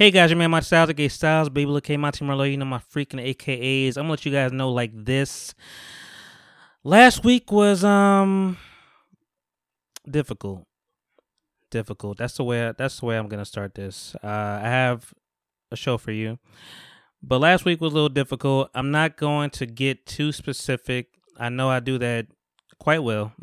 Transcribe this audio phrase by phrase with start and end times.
[0.00, 2.64] Hey guys, your man my Styles, aka Styles, Baby Look my team, Merlot, you know
[2.64, 3.98] my freaking AKAs.
[3.98, 5.54] I'm gonna let you guys know like this.
[6.82, 8.56] Last week was um
[10.10, 10.64] difficult.
[11.70, 12.16] Difficult.
[12.16, 14.16] That's the way that's the way I'm gonna start this.
[14.24, 15.12] Uh I have
[15.70, 16.38] a show for you.
[17.22, 18.70] But last week was a little difficult.
[18.74, 21.08] I'm not going to get too specific.
[21.36, 22.26] I know I do that
[22.78, 23.34] quite well.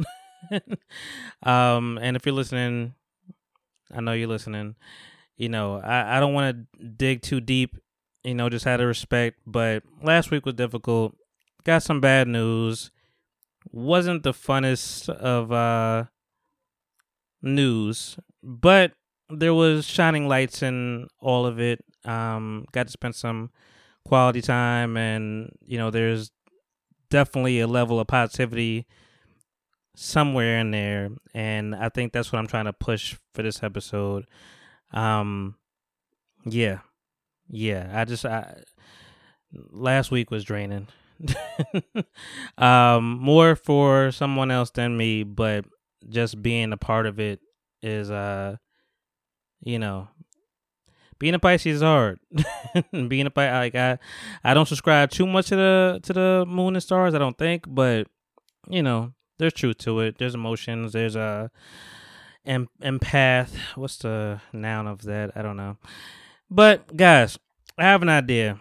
[1.43, 2.95] um and if you're listening,
[3.93, 4.75] I know you're listening
[5.37, 7.77] you know, I, I don't want to dig too deep,
[8.23, 9.39] you know, just out of respect.
[9.45, 11.15] But last week was difficult.
[11.63, 12.91] Got some bad news.
[13.71, 16.05] Wasn't the funnest of uh
[17.41, 18.93] news, but
[19.29, 21.83] there was shining lights in all of it.
[22.05, 23.51] Um, got to spend some
[24.05, 26.31] quality time, and you know, there's
[27.09, 28.87] definitely a level of positivity
[29.95, 34.25] somewhere in there, and I think that's what I'm trying to push for this episode.
[34.91, 35.55] Um,
[36.45, 36.79] yeah,
[37.49, 37.89] yeah.
[37.93, 38.61] I just I
[39.71, 40.87] last week was draining.
[42.57, 45.65] um, more for someone else than me, but
[46.09, 47.39] just being a part of it
[47.81, 48.57] is uh,
[49.63, 50.07] you know,
[51.19, 52.19] being a Pisces is hard.
[52.91, 53.97] being a Pisces, like I,
[54.43, 57.13] I don't subscribe too much to the to the moon and stars.
[57.13, 58.07] I don't think, but
[58.69, 60.17] you know, there's truth to it.
[60.17, 60.93] There's emotions.
[60.93, 61.47] There's a uh,
[62.47, 63.49] em- empath.
[63.75, 65.31] What's the noun of that?
[65.35, 65.77] I don't know.
[66.49, 67.37] But guys,
[67.77, 68.59] I have an idea.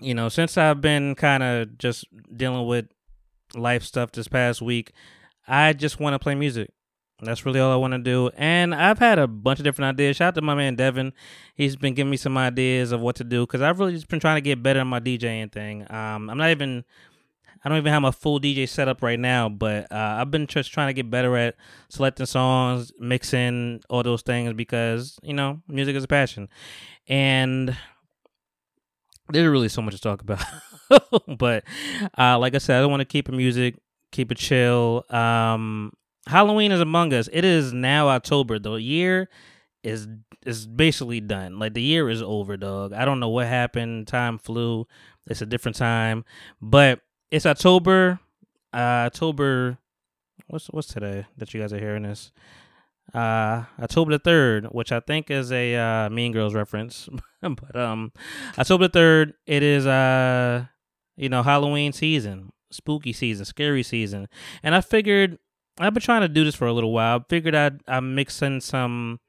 [0.00, 2.86] You know, since I've been kind of just dealing with
[3.54, 4.92] life stuff this past week,
[5.46, 6.70] I just want to play music.
[7.20, 8.30] That's really all I want to do.
[8.36, 10.16] And I've had a bunch of different ideas.
[10.16, 11.12] Shout out to my man Devin.
[11.54, 14.18] He's been giving me some ideas of what to do because I've really just been
[14.18, 15.82] trying to get better at my DJing thing.
[15.88, 16.84] Um, I'm not even
[17.64, 20.72] I don't even have my full DJ setup right now, but uh, I've been just
[20.72, 21.54] trying to get better at
[21.88, 26.48] selecting songs, mixing all those things because you know music is a passion,
[27.06, 27.76] and
[29.28, 30.44] there's really so much to talk about.
[31.38, 31.64] but
[32.18, 33.76] uh, like I said, I don't want to keep it music,
[34.10, 35.04] keep it chill.
[35.08, 35.92] Um,
[36.26, 37.28] Halloween is among us.
[37.32, 38.58] It is now October.
[38.58, 39.28] The year
[39.82, 40.08] is
[40.44, 41.58] is basically done.
[41.58, 42.92] Like the year is over, dog.
[42.92, 44.08] I don't know what happened.
[44.08, 44.86] Time flew.
[45.28, 46.24] It's a different time,
[46.60, 47.00] but
[47.32, 48.20] it's October.
[48.72, 49.78] Uh, October.
[50.46, 52.30] What's what's today that you guys are hearing this?
[53.12, 57.08] Uh, October the third, which I think is a uh, Mean Girls reference.
[57.40, 58.12] but um,
[58.58, 60.66] October the third, it is uh,
[61.16, 64.28] you know, Halloween season, spooky season, scary season,
[64.62, 65.38] and I figured
[65.80, 67.18] I've been trying to do this for a little while.
[67.18, 69.20] I figured I'd I'm mixing some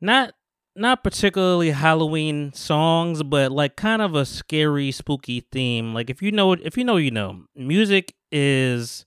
[0.00, 0.32] not
[0.78, 5.94] not particularly Halloween songs, but like kind of a scary, spooky theme.
[5.94, 9.04] Like if you know, if you know, you know, music is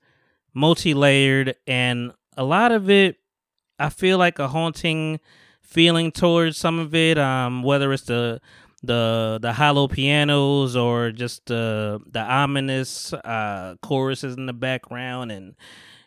[0.53, 3.17] multi-layered, and a lot of it,
[3.79, 5.19] I feel like a haunting
[5.61, 7.17] feeling towards some of it.
[7.17, 8.41] Um, whether it's the
[8.83, 15.55] the the hollow pianos or just the the ominous uh choruses in the background and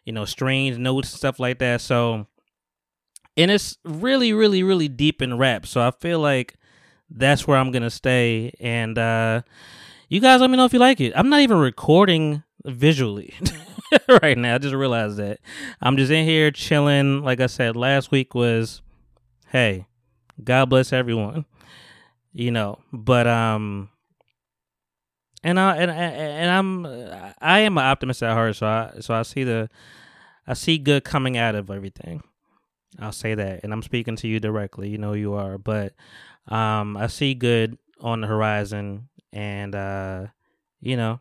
[0.05, 1.81] you know strange notes and stuff like that.
[1.81, 2.27] So
[3.37, 6.57] and it's really really really deep in rap so i feel like
[7.11, 9.43] that's where i'm gonna stay and uh
[10.09, 11.13] you guys let me know if you like it.
[11.17, 13.35] I'm not even recording visually
[14.23, 15.41] right now i just realized that.
[15.81, 17.23] I'm just in here chilling.
[17.23, 18.83] Like i said last week was
[19.49, 19.87] hey
[20.43, 21.45] god bless everyone
[22.33, 23.89] you know but um
[25.45, 26.87] and I and and I'm
[27.41, 29.69] I am an optimist at heart, so I so I see the
[30.47, 32.23] I see good coming out of everything.
[32.99, 34.89] I'll say that, and I'm speaking to you directly.
[34.89, 35.95] You know you are, but
[36.49, 40.27] um, I see good on the horizon, and uh,
[40.81, 41.21] you know,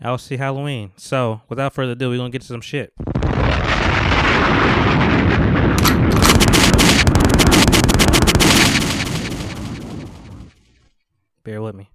[0.00, 0.92] I'll see Halloween.
[0.96, 2.92] So, without further ado, we're gonna get to some shit.
[11.44, 11.90] Bear with me.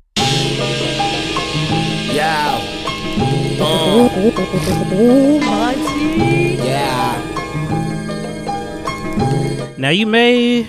[2.14, 2.68] Yeah.
[3.64, 4.10] Oh.
[6.66, 7.31] Yeah.
[9.82, 10.68] Now you may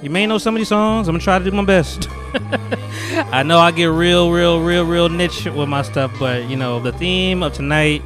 [0.00, 1.08] you may know some of these songs.
[1.08, 2.08] I'm gonna try to do my best.
[3.32, 6.78] I know I get real, real, real, real niche with my stuff, but you know
[6.78, 8.02] the theme of tonight,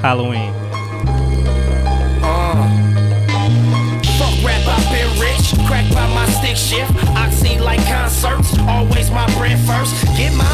[0.00, 0.54] Halloween.
[2.24, 2.78] Uh.
[5.92, 6.90] By my stick shift.
[7.60, 9.92] Like concerts, always my brand first.
[10.16, 10.48] Get my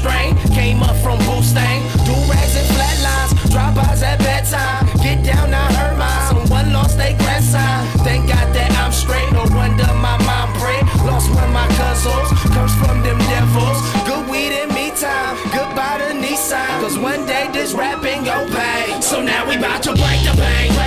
[0.00, 0.32] strain.
[0.56, 4.88] Came up from boosting, do rags and flat lines, drop eyes at bedtime.
[5.04, 6.26] Get down, I hurt mine.
[6.32, 7.86] Someone lost their grandson.
[8.06, 9.30] Thank God that I'm straight.
[9.32, 10.80] No wonder my mind pray.
[11.04, 13.78] Lost one of my cousins, comes from them devils.
[14.08, 15.36] Good weed and me time.
[15.52, 16.80] Goodbye to Nissan.
[16.80, 19.00] Cause one day this rapping go pay.
[19.00, 20.79] So now we bout to break the bank.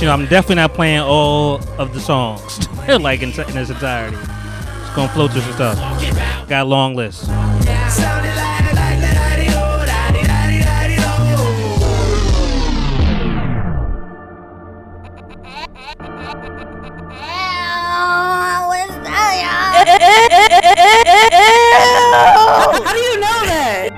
[0.00, 4.16] you know, I'm definitely not playing all of the songs, like in, in its entirety.
[4.16, 6.48] It's gonna flow through some stuff.
[6.48, 7.26] Got a long list.
[7.26, 7.52] How
[22.92, 23.90] do you know that?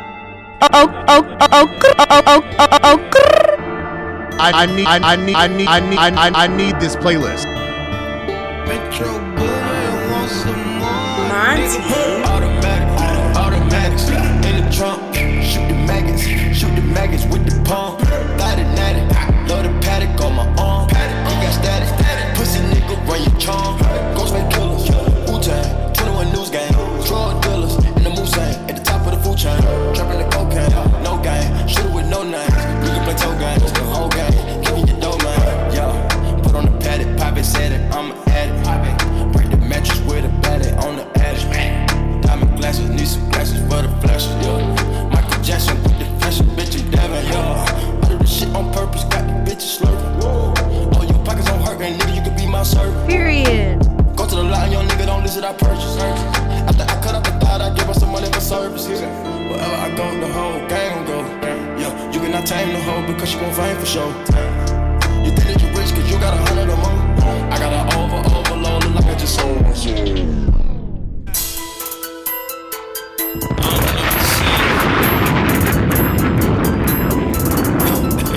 [0.62, 1.68] Oh, oh, oh, oh,
[1.98, 3.49] oh, oh, oh, oh.
[4.54, 7.59] I, need I, need I need I need I, I, I need this playlist.
[63.40, 64.12] The hoe because she won't fame for sure.
[65.24, 66.90] You think that you rich cause you got a hundred or more.
[67.50, 69.74] I got an over, overload, look like I just sold my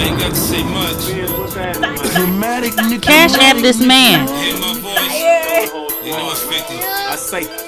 [0.03, 2.13] ain't got to say much.
[2.15, 2.73] Dramatic.
[3.01, 4.27] Cash app this man.
[4.27, 4.53] Hear.
[6.03, 6.75] You know it's 50.
[6.81, 7.62] I say,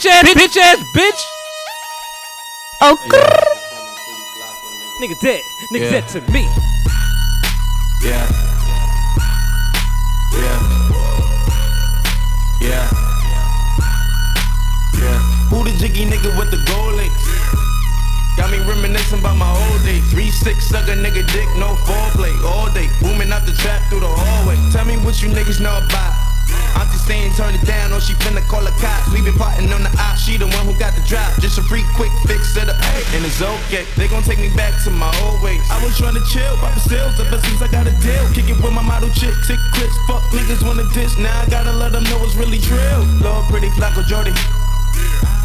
[0.00, 1.20] Bitch, bitch ass, bitch ass, bitch ass, bitch.
[2.82, 2.96] Oh,
[5.02, 5.42] Nigga dead.
[5.72, 5.90] Nigga Yeah.
[5.90, 6.48] dead to me.
[8.02, 8.26] Yeah.
[10.32, 10.60] Yeah.
[12.60, 12.90] Yeah.
[14.94, 15.18] Yeah.
[15.50, 17.24] Who the jiggy nigga with the gold links?
[18.38, 20.02] Got me reminiscing about my old days.
[20.10, 22.32] Three six sucker nigga dick, no foreplay.
[22.44, 24.56] All day, booming out the trap through the hallway.
[24.72, 26.19] Tell me what you niggas know about.
[26.80, 29.12] Auntie saying turn it down, or she finna call the cops.
[29.12, 31.28] Been plotting on the op, she the one who got the drop.
[31.36, 33.84] Just a free quick fix of the A, and it's okay.
[34.00, 35.60] They gon' take me back to my old ways.
[35.68, 38.24] I was trying to chill, pop the sales ever since I got a deal.
[38.32, 41.20] Kick it with my model chick, tick clips, fuck niggas wanna diss.
[41.20, 43.04] Now I gotta let them know it's really drill.
[43.20, 44.32] Lord, pretty Flacco Jordy.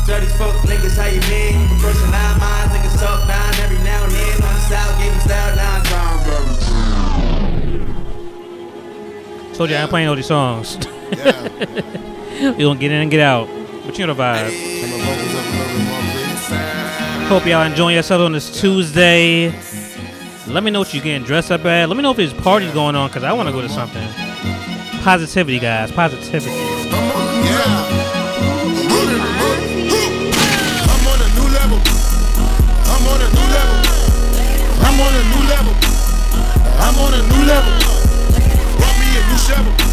[0.08, 1.20] Dirty folk niggas, how you?
[1.20, 4.40] You person nine minds, niggas talk nine every now and then.
[4.40, 4.64] On the
[5.04, 6.16] give them style, nine time,
[9.56, 10.78] Told you I ain't playing all these songs.
[12.58, 13.48] we gonna get in and get out.
[13.86, 14.52] But you know the vibe.
[17.28, 19.50] Hope y'all enjoying yourselves on this Tuesday.
[20.48, 21.90] Let me know what you're getting dressed up at.
[21.90, 24.08] Let me know if there's parties going on because I want to go to something.
[25.02, 25.92] Positivity, guys.
[25.92, 26.52] Positivity.
[36.86, 37.74] I'm on a new level.
[38.78, 39.85] Brought me a new shovel.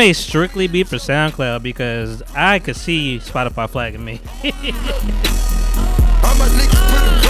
[0.00, 4.18] May strictly be for SoundCloud because I could see Spotify flagging me.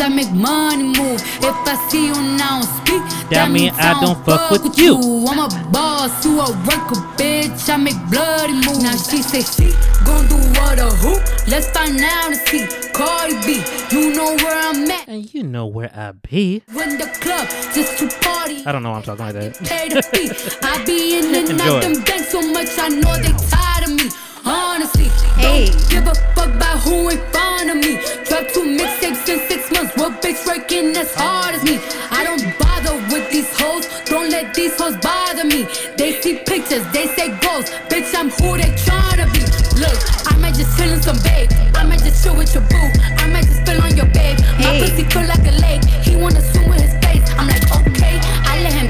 [0.00, 1.20] I make money move.
[1.42, 4.94] If I see you now speak, That mean I don't fuck with you.
[5.28, 7.68] I'm a boss, you a worker, bitch.
[7.68, 8.82] I make bloody moves.
[8.82, 9.72] Now she say she
[10.04, 11.14] gon' do what a who?
[11.50, 12.66] Let's find out and see.
[12.92, 13.62] Cardi B,
[13.92, 15.08] you know where I'm at.
[15.08, 16.62] and you know where I be.
[16.72, 18.62] When the club just to party.
[18.66, 19.58] I don't know why I'm talking like that.
[19.64, 20.30] Pay the fee.
[20.62, 24.10] I be in and out them banks so much I know they tired of me.
[24.48, 25.66] Honestly, Hey.
[25.66, 27.98] don't give a fuck about who ain't fond of me.
[28.24, 29.92] Drop two mixtapes in six months.
[29.96, 31.78] What bitch working as hard as me?
[32.10, 33.86] I don't bother with these hoes.
[34.06, 35.66] Don't let these hoes bother me.
[35.98, 37.66] They see pictures, they say goals.
[37.90, 39.40] Bitch, I'm who they tryna be.
[39.78, 39.98] Look,
[40.32, 41.50] I might just chill in some babe.
[41.74, 42.88] I might just chill with your boo.
[43.22, 44.38] I might just spill on your babe.
[44.64, 44.80] My Hey.
[44.80, 45.84] pussy feel like a lake.
[46.06, 47.22] He wanna swim with his face.
[47.38, 47.87] I'm like, okay.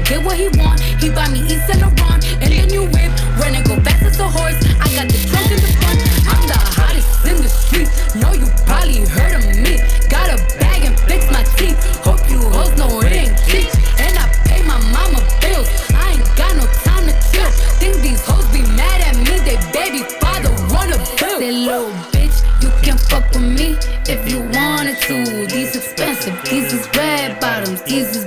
[0.09, 0.79] Get what he want.
[0.79, 3.13] He buy me Yves Saint Laurent and the new whip.
[3.37, 6.01] When I go fast as a horse, I got the trunk in the front.
[6.25, 7.85] I'm the hottest in the street.
[8.17, 9.77] Know you probably heard of me.
[10.09, 11.77] Got a bag and fix my teeth.
[12.01, 13.69] Hope you hoes know it ain't cheap.
[14.01, 15.69] And I pay my mama bills.
[15.93, 17.51] I ain't got no time to chill.
[17.77, 19.37] Think these hoes be mad at me.
[19.45, 21.37] They baby father wanna bill.
[21.37, 23.77] That little bitch, you can fuck with me
[24.09, 25.45] if you wanted to.
[25.53, 28.25] These expensive, these is red bottoms, these is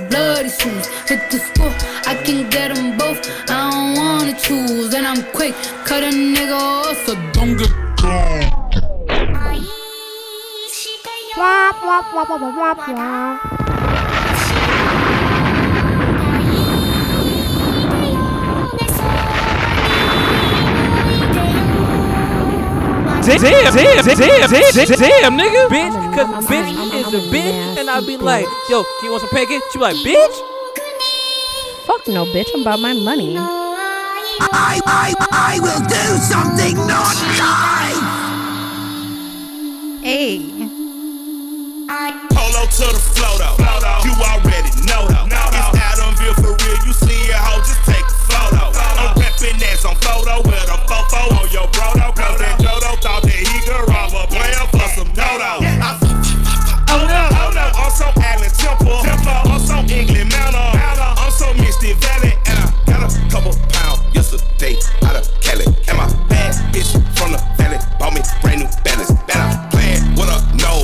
[1.13, 1.21] bloody shoes.
[1.21, 1.71] Hit the school,
[2.05, 3.19] I can get them both.
[3.49, 5.53] I don't wanna choose, and I'm quick,
[5.85, 7.69] cut a nigga off, so don't get
[23.25, 25.67] Damn, damn, damn, damn, damn, damn, nigga.
[25.69, 29.63] bitch, cause bitch is a bitch, and I'll be like, yo, you want some pancakes?
[29.71, 30.52] She be like, bitch.
[32.03, 32.49] Fuck no, bitch.
[32.53, 33.35] I'm about my money.
[33.37, 38.03] I, I, I will do something not kind.
[40.03, 40.39] Hey.
[42.33, 43.55] Polo to the flow though.
[44.03, 45.27] You already know though.
[45.31, 46.79] It's Adamville for real.
[46.85, 48.75] You see a hoe, just take a photo.
[48.99, 52.11] I'm reppin' that on photo with a fofo on your bro though.
[52.11, 52.52] Cause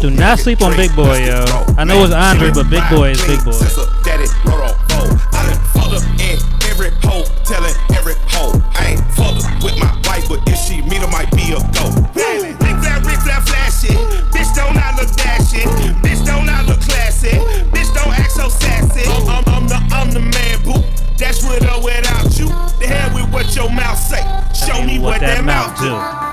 [0.09, 1.45] Do not sleep on Big Boi, yo.
[1.77, 3.51] I know it's Andre, but Big Boi is Big Boi.
[21.19, 22.47] That's with you.
[22.79, 24.23] The hell with what your mouth say.
[24.53, 25.89] Show me what, that mouth do.
[25.89, 26.28] Do.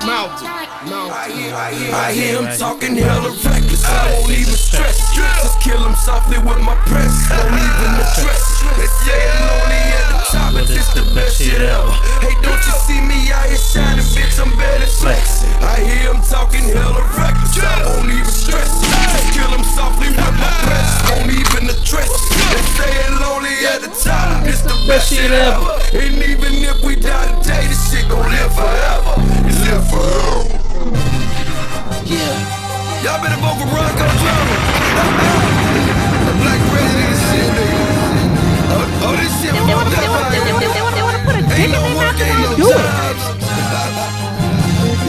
[1.57, 1.73] I
[2.13, 3.81] hear, him talking hella reckless.
[3.81, 5.01] I won't even stress.
[5.09, 7.09] Just kill him softly with my press.
[7.33, 8.61] Won't even address.
[8.77, 11.89] They say it lonely at the top, but it's the best shit ever.
[12.21, 14.37] Hey, don't you see me out here shining, bitch?
[14.37, 15.49] I'm better flexing.
[15.65, 17.57] I hear him talking hella reckless.
[17.57, 18.69] I won't even stress.
[19.17, 21.09] Just kill him softly with my press.
[21.09, 22.13] Won't even address.
[22.53, 25.73] They say it lonely at the top, it's the best shit ever.
[25.89, 29.25] And even if we die today, this shit gon' live forever.
[29.49, 30.66] It live forever.
[32.07, 33.03] Yeah.
[33.03, 34.57] Y'all better vote for Bronco Drummer.
[36.23, 37.79] the black president and shit, nigga.
[38.71, 40.55] Oh, oh, this shit They want fucked to up out here.
[41.27, 42.27] put a dick Ain't in no their work, mouth.
[42.27, 42.79] ain't no Do it.
[42.79, 43.23] jobs.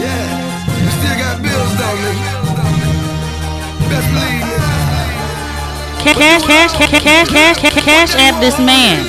[0.03, 0.27] yeah.
[0.75, 2.31] We still got bills though, nigga.
[3.87, 4.67] Best believe, nigga.
[6.03, 8.99] Cash, cash, cash, cash, cash, cash, cash at this man.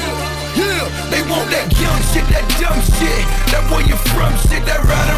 [0.55, 3.23] Yeah, they want that young shit, that dumb shit.
[3.51, 5.10] That where you from shit, that ride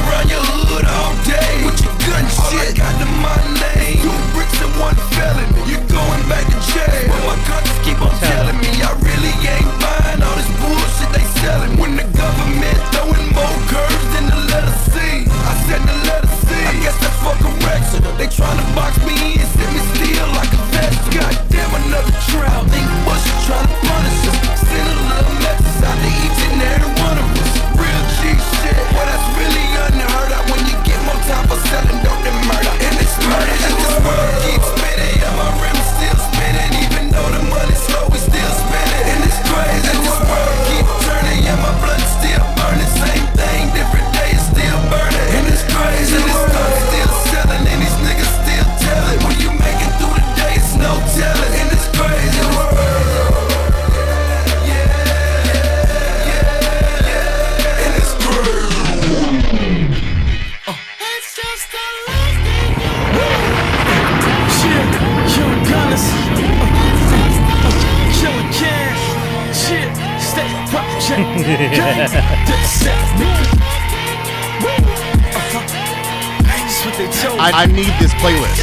[77.42, 78.62] I, I need this playlist.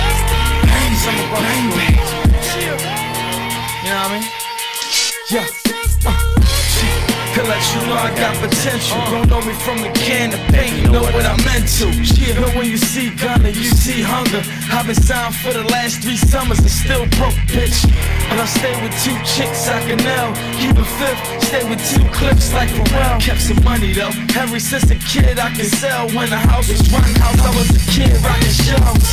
[1.03, 2.12] Something about name bags.
[2.55, 4.24] You know what I mean?
[5.27, 5.43] Yeah.
[6.07, 6.39] Uh,
[7.36, 8.95] to let you know I got potential.
[9.12, 11.91] Don't know me from a can of paint, you know what I meant to.
[11.91, 14.41] Yeah, know when you see Gunna, you see hunger.
[14.71, 17.83] I've been signed for the last three summers and still broke, bitch.
[18.29, 20.33] But I stay with two chicks I can now.
[20.62, 23.19] Keep it fifth, stay with two clips like Pharrell.
[23.19, 24.13] Kept some money though.
[24.38, 26.07] Ever since a kid I can sell.
[26.09, 29.09] When the house was run house, I was a kid rocking shelves.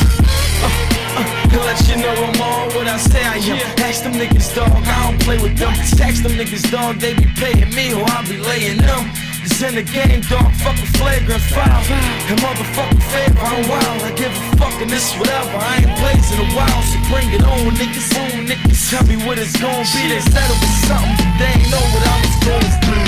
[0.61, 0.69] Uh,
[1.17, 3.79] uh, to let you know I'm all what I say I am.
[3.81, 5.73] Ask them niggas, dog, I don't play with them.
[5.97, 9.16] Tax them niggas, dog, they be paying me or I be laying them.
[9.57, 11.81] It's in the game, dog, fuck a flagrant foul.
[12.29, 14.03] And motherfucking favor, I'm wild.
[14.05, 15.57] I give a fuck and this whatever.
[15.57, 18.05] I ain't blazing a while, so bring it on, niggas.
[18.21, 18.77] On, niggas.
[18.91, 20.13] Tell me what it's gonna be.
[20.13, 23.01] They said it was something, but they ain't know what I was gonna do.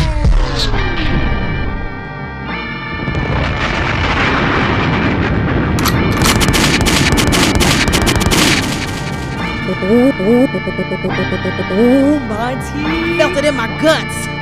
[11.71, 13.19] Oh, my teeth.
[13.19, 14.38] Felt it in my guts.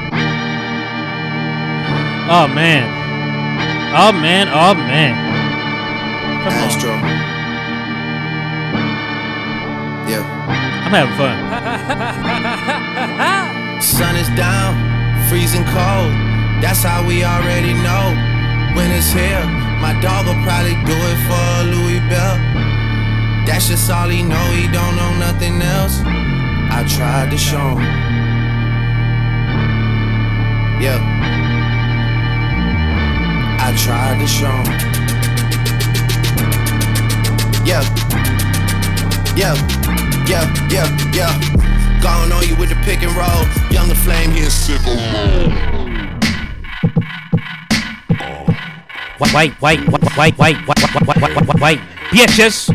[2.29, 2.83] Oh man.
[3.95, 4.49] Oh man.
[4.51, 5.15] Oh man.
[6.43, 6.59] Come on.
[6.59, 6.91] Astro.
[10.11, 10.27] Yeah.
[10.83, 11.39] I'm having fun.
[13.81, 14.75] Sun is down,
[15.29, 16.11] freezing cold.
[16.59, 18.11] That's how we already know.
[18.75, 19.45] When it's here,
[19.79, 22.35] my dog will probably do it for Louis Bell.
[23.47, 26.01] That's just all he know, he don't know nothing else.
[26.03, 27.87] I tried to show him.
[30.81, 31.16] Yeah.
[33.77, 34.65] I tried to show him.
[37.63, 37.83] Yeah.
[39.37, 39.53] Yeah.
[40.27, 42.01] Yeah, yeah, yeah.
[42.01, 43.45] Gone on you with the pick and roll.
[43.71, 44.97] Younger flame here, sickle.
[49.19, 49.79] White, white, white,
[50.17, 52.69] white, white, white, white, white, white, white, white, bitches.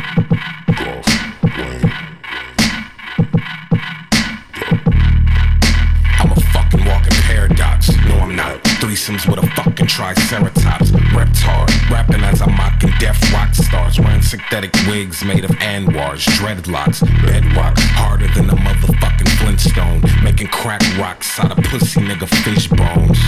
[6.21, 7.91] I'm a fucking walking paradox.
[8.07, 8.63] No, I'm not.
[8.81, 10.92] Threesomes with a fucking triceratops.
[11.13, 13.99] Repped hard, rapping as I'm mocking deaf rock stars.
[13.99, 17.79] Wearing synthetic wigs made of Anwar's, dreadlocks, bedrock.
[17.79, 20.03] Harder than a motherfucking Flintstone.
[20.23, 23.19] Making crack rocks out of pussy nigga fish bones.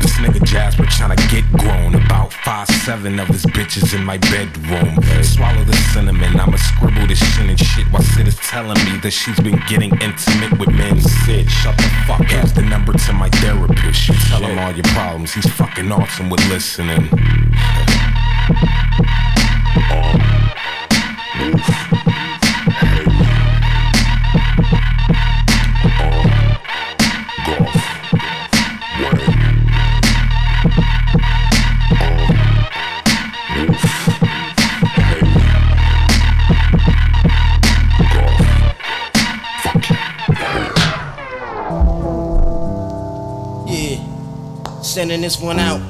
[0.00, 1.94] This nigga Jasper tryna get grown.
[1.94, 4.96] About five seven of his bitches in my bedroom.
[5.22, 9.12] Swallow the cinnamon, I'ma scribble this shit and shit while Syd is telling me that
[9.12, 11.00] she's been getting intimate with men.
[11.00, 12.26] Syd, shut the fuck up.
[12.26, 14.08] Here's the number to my therapist.
[14.08, 15.32] You tell him all your problems.
[15.34, 16.40] He's fucking awesome with
[16.82, 17.18] listening.
[44.82, 45.80] Sending this one out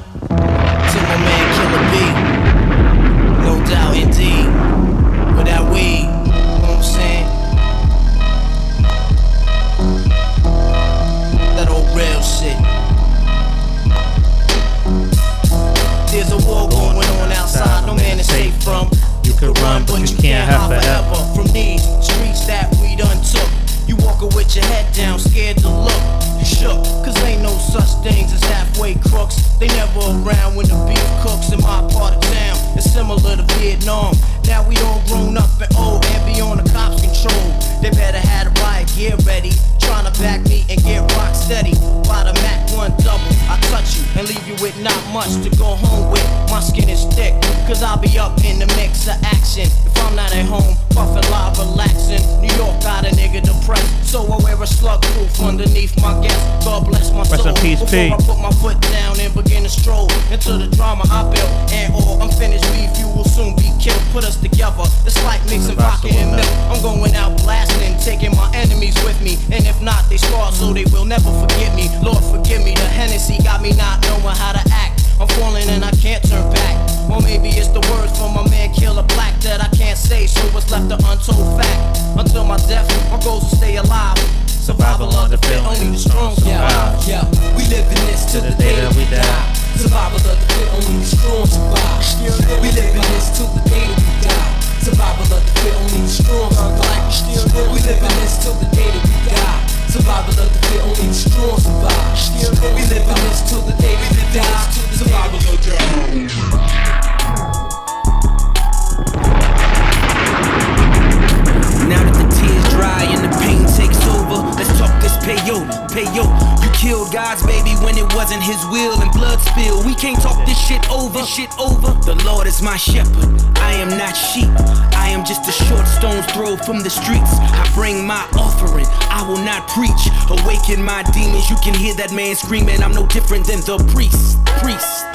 [133.33, 134.37] different than the priest.
[134.61, 135.05] Priest.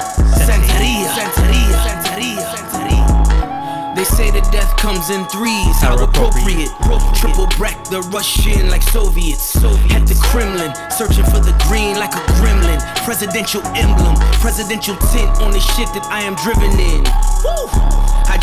[0.43, 1.07] Santeria.
[1.15, 1.77] Santeria.
[1.87, 2.43] Santeria.
[2.51, 3.95] Santeria.
[3.95, 5.79] They say that death comes in threes.
[5.79, 6.71] How appropriate.
[7.15, 9.55] Triple break the Russian like Soviets.
[9.95, 12.79] At the Kremlin, searching for the green like a gremlin.
[13.05, 17.03] Presidential emblem, presidential tint on the shit that I am driven in.
[17.43, 17.78] Woo!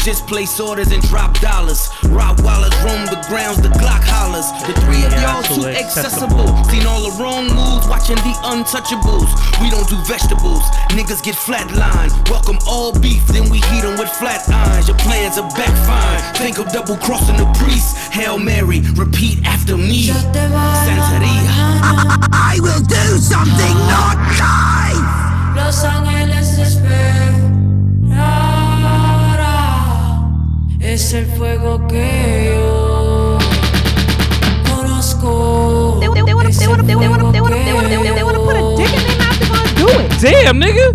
[0.06, 1.90] I just place orders and drop dollars.
[2.14, 4.46] Rottweilers roam the grounds, the Glock hollers.
[4.62, 6.46] The three of y'all too too accessible.
[6.46, 6.64] accessible.
[6.70, 9.26] Seen all the wrong moves, watching the untouchables.
[9.58, 10.62] We don't do vegetables,
[10.94, 12.14] niggas get flatlined.
[12.30, 14.86] Welcome all beef, then we heat 'em with flat irons.
[14.86, 16.22] Your plans are backfired.
[16.38, 17.98] Think of double crossing the priest.
[18.14, 20.06] Hail Mary, repeat after me.
[20.86, 21.50] Santeria.
[22.30, 24.94] I will do something not die.
[25.56, 27.45] Los ángeles esperan.
[30.86, 33.38] Es el fuego que yo
[34.72, 35.98] conozco.
[36.00, 38.22] They, they, they wanna, they wanna, they wanna, they wanna, they wanna, they wanna, they
[38.22, 39.36] wanna put a dick in their mouth.
[39.40, 40.06] They wanna do it.
[40.22, 40.94] Damn, nigga.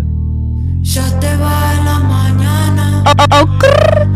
[0.82, 3.04] Ya te va en la mañana.
[3.06, 4.08] Oh, oh, grrr.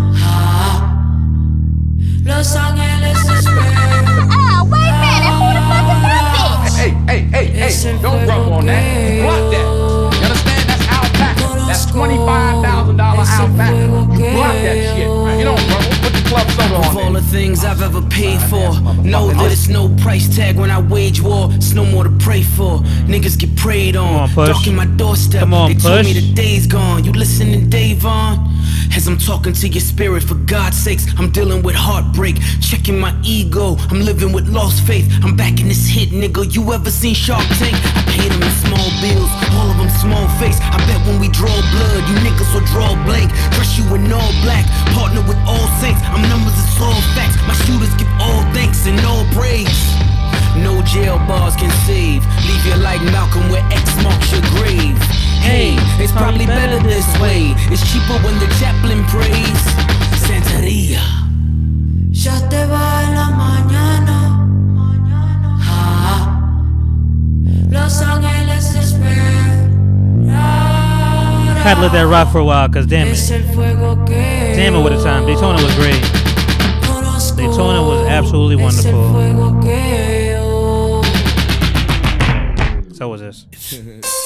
[2.24, 4.30] Los ángeles esperan.
[4.32, 5.36] Oh, wait a minute.
[5.36, 6.76] Who the fuck is that bitch?
[6.80, 8.82] Hey, hey, hey, hey, don't rub on that.
[9.14, 9.75] You block that.
[11.66, 13.76] That's $25,000 alpaca.
[13.76, 15.08] You block that shit.
[15.38, 15.82] You don't rub.
[16.02, 19.50] Put the club soda on Of all the things I've ever paid for, know that
[19.50, 21.48] it's no price tag when I wage war.
[21.52, 22.78] It's no more to pray for.
[23.08, 24.14] Niggas get preyed on.
[24.14, 24.48] on, Push.
[24.48, 25.40] Darken my doorstep.
[25.40, 27.04] Come on, they told me the day's gone.
[27.04, 28.55] You listening, Davon?
[28.96, 32.36] As I'm talking to your spirit, for God's sakes, I'm dealing with heartbreak.
[32.60, 33.76] Checking my ego.
[33.90, 35.06] I'm living with lost faith.
[35.22, 36.42] I'm back in this hit, nigga.
[36.54, 37.76] You ever seen Shark Tank?
[37.96, 40.58] I paid them in small bills, all of them small face.
[40.60, 43.30] I bet when we draw blood, you niggas will draw blank.
[43.54, 44.64] Dress you in all black,
[44.96, 46.00] partner with all saints.
[46.08, 47.36] I'm numbers, it's all facts.
[47.46, 49.76] My shooters give all thanks and all praise.
[50.56, 52.24] No jail bars can save.
[52.48, 54.96] Leave you like Malcolm where X marks your grave.
[55.46, 57.54] Hey, it's probably better this way.
[57.70, 59.62] It's cheaper when the chaplain prays.
[60.26, 61.04] Santeria.
[62.10, 64.18] Ya te va en la mañana.
[65.62, 66.20] Ah.
[67.70, 70.26] Los ángeles esperan.
[71.62, 74.74] Had to let that rock for a while, cause damn it, el fuego que damn
[74.74, 75.26] it, what a time.
[75.26, 76.02] Daytona was great.
[77.36, 79.12] Daytona was absolutely wonderful.
[79.12, 81.02] fuego que yo
[82.94, 83.46] So was this.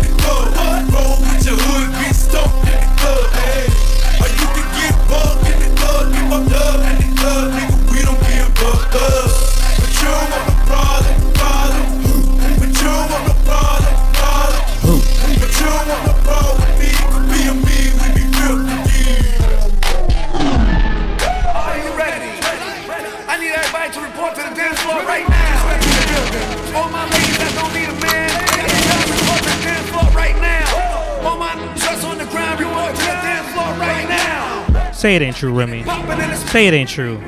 [35.01, 35.83] Say it ain't true, Remy.
[36.35, 37.19] Say it ain't true.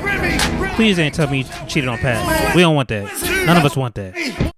[0.75, 2.55] Please ain't tell me you cheated on Pat.
[2.55, 3.11] We don't want that.
[3.47, 4.52] None of us want that.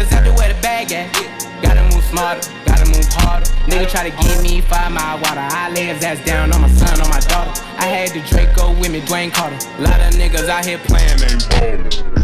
[0.00, 1.12] Niggas out there where the bag at.
[1.62, 3.46] Gotta move smarter, gotta move harder.
[3.68, 5.40] Nigga try to give me five mile water.
[5.40, 7.52] I lay his ass down on my son, on my daughter.
[7.78, 9.56] I had the Draco with me, Dwayne Carter.
[9.80, 11.38] Lot of niggas out here playing, man.
[11.38, 12.19] Kids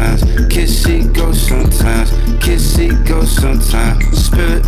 [0.00, 0.46] sometimes.
[0.48, 2.10] Kids see go sometimes.
[2.40, 4.04] Kiss see go sometimes.
[4.24, 4.64] Spirit.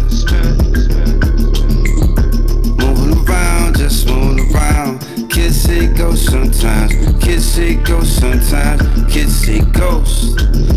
[2.79, 5.01] Moving around, just moving around.
[5.31, 6.93] Kiss see go sometimes.
[7.23, 8.83] Kiss see go sometimes.
[9.13, 10.35] Kids see ghosts.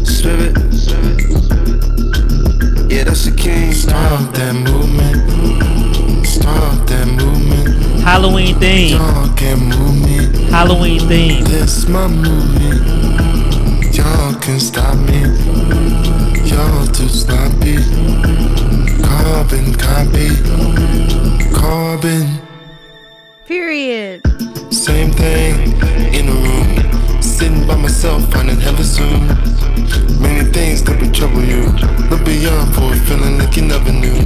[0.09, 0.55] Spirit.
[2.89, 3.73] Yeah, that's the king.
[3.73, 6.25] Stop that movement.
[6.25, 8.01] Stop that movement.
[8.03, 8.97] Halloween theme.
[8.97, 10.49] Y'all can't move me.
[10.49, 11.43] Halloween theme.
[11.43, 13.04] This my movement.
[13.95, 15.21] Y'all can stop me.
[16.43, 17.77] Y'all too sloppy.
[19.01, 20.27] Carbon copy.
[21.55, 22.41] Carbon.
[23.45, 24.21] Period.
[24.69, 25.79] Same thing
[26.13, 27.21] in a room.
[27.21, 29.27] Sitting by myself, finding hella soon.
[30.19, 31.67] Many things that would trouble you.
[32.09, 34.19] Look beyond for a feeling like you never knew.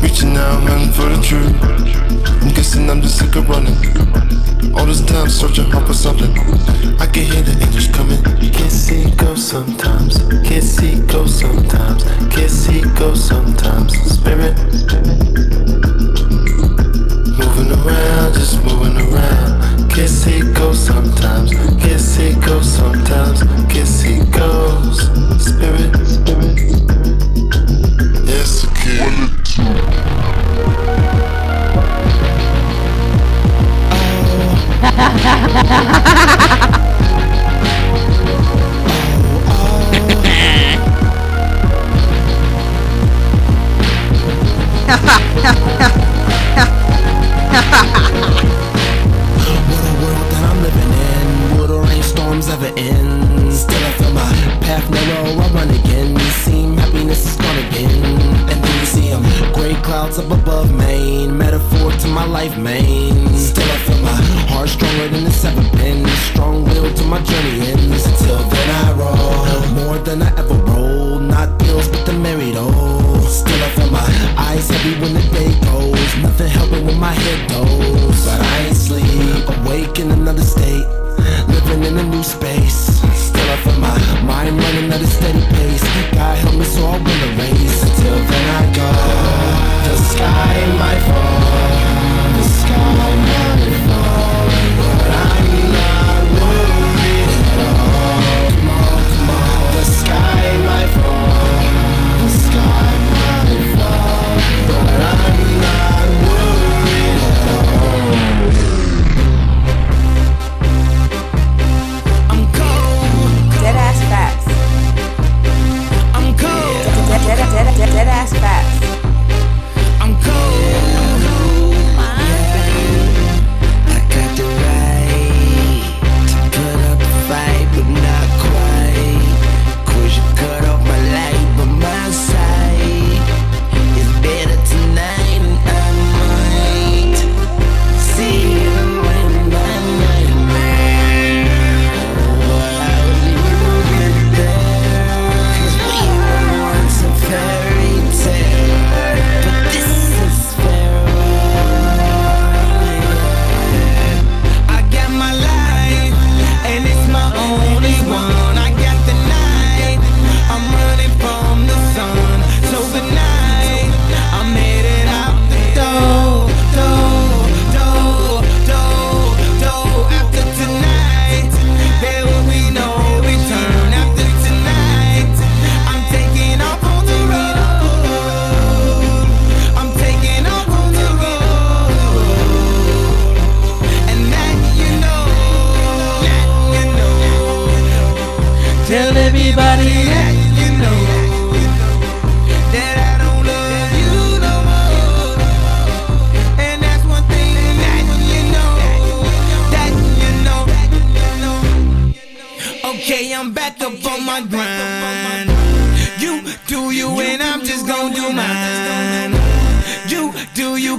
[0.00, 1.56] Reaching out, hunting for the truth.
[2.40, 3.74] I'm guessing I'm just sick of running.
[4.76, 6.79] All this time searching hard for something.
[7.00, 8.22] I can hear the angels coming.
[8.52, 10.18] Can't see go sometimes.
[10.46, 12.04] Can't see go sometimes.
[12.28, 13.96] Can't see go sometimes.
[14.12, 14.54] Spirit.
[17.40, 19.90] Moving around, just moving around.
[19.90, 21.54] Can't see go sometimes.
[21.82, 23.42] Can't see go sometimes.
[23.72, 25.00] Can't see goes.
[25.42, 25.96] Spirit.
[26.06, 26.58] Spirit.
[28.28, 29.40] Yes, okay.
[34.82, 36.50] What
[44.90, 46.09] ハハハハ!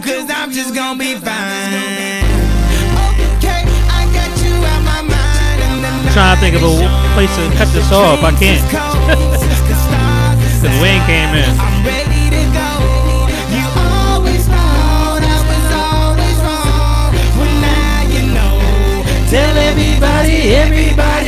[0.01, 2.25] cause I'm just gonna be fine.
[3.37, 3.63] Okay,
[5.85, 8.23] I'm trying to think of a place to cut this off.
[8.23, 8.61] I can't.
[10.61, 11.49] Cause Wayne came in.
[19.31, 21.20] Tell everybody, everybody.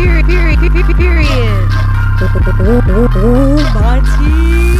[0.00, 1.68] period, period, period, period.
[3.74, 4.78] Monty.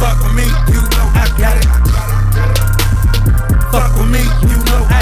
[0.00, 1.68] Fuck with me, you know I got it.
[3.72, 4.99] Fuck with me, you know I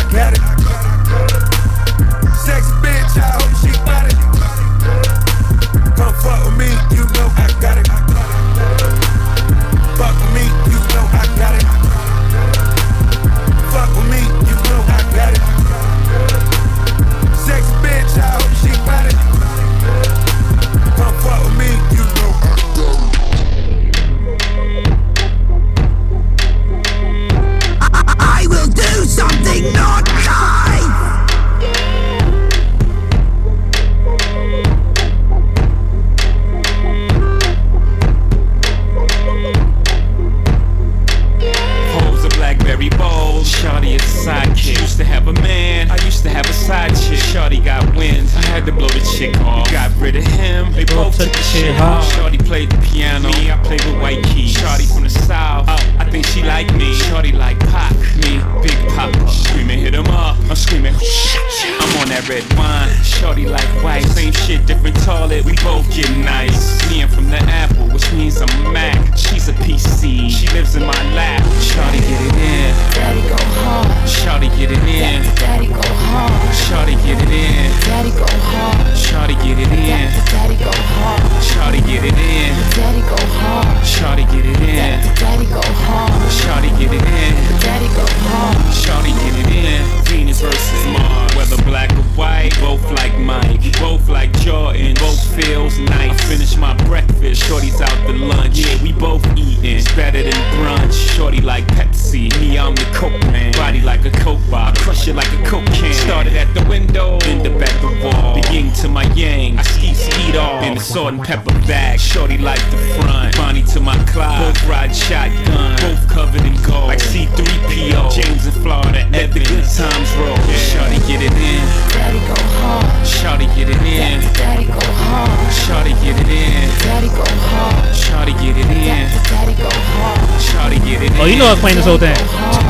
[131.20, 132.14] Oh, you know I was playing this whole thing.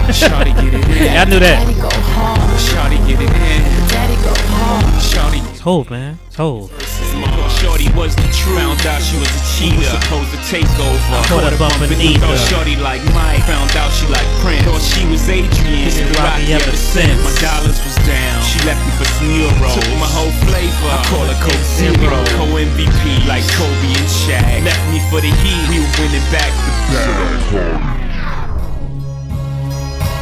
[0.09, 1.05] Shawty get it in.
[1.05, 1.61] yeah, I knew that.
[2.57, 3.61] Shawty get it in.
[5.05, 5.45] Shawty.
[5.53, 6.19] It's Hove, man.
[6.27, 6.73] It's Hove.
[7.61, 8.57] Shorty was the truth.
[8.57, 9.83] Found out she was a cheater.
[9.83, 11.13] Was Supposed to take over.
[11.13, 12.39] I caught her bumping Thought ether.
[12.49, 13.43] Shorty like Mike.
[13.51, 14.65] Found out she like Prince.
[14.65, 15.91] Thought she was Adrian.
[15.93, 17.05] Been Been rocky rocky ever ever since.
[17.05, 17.21] since.
[17.21, 18.39] My dollars was down.
[18.49, 19.75] She left me for some euros.
[19.77, 20.89] Took my whole flavor.
[20.89, 22.17] I call her Coke Zero.
[22.39, 24.63] Co MVP like Kobe and Shaq.
[24.65, 25.63] Left me for the Heat.
[25.69, 27.98] We were winning back the bag.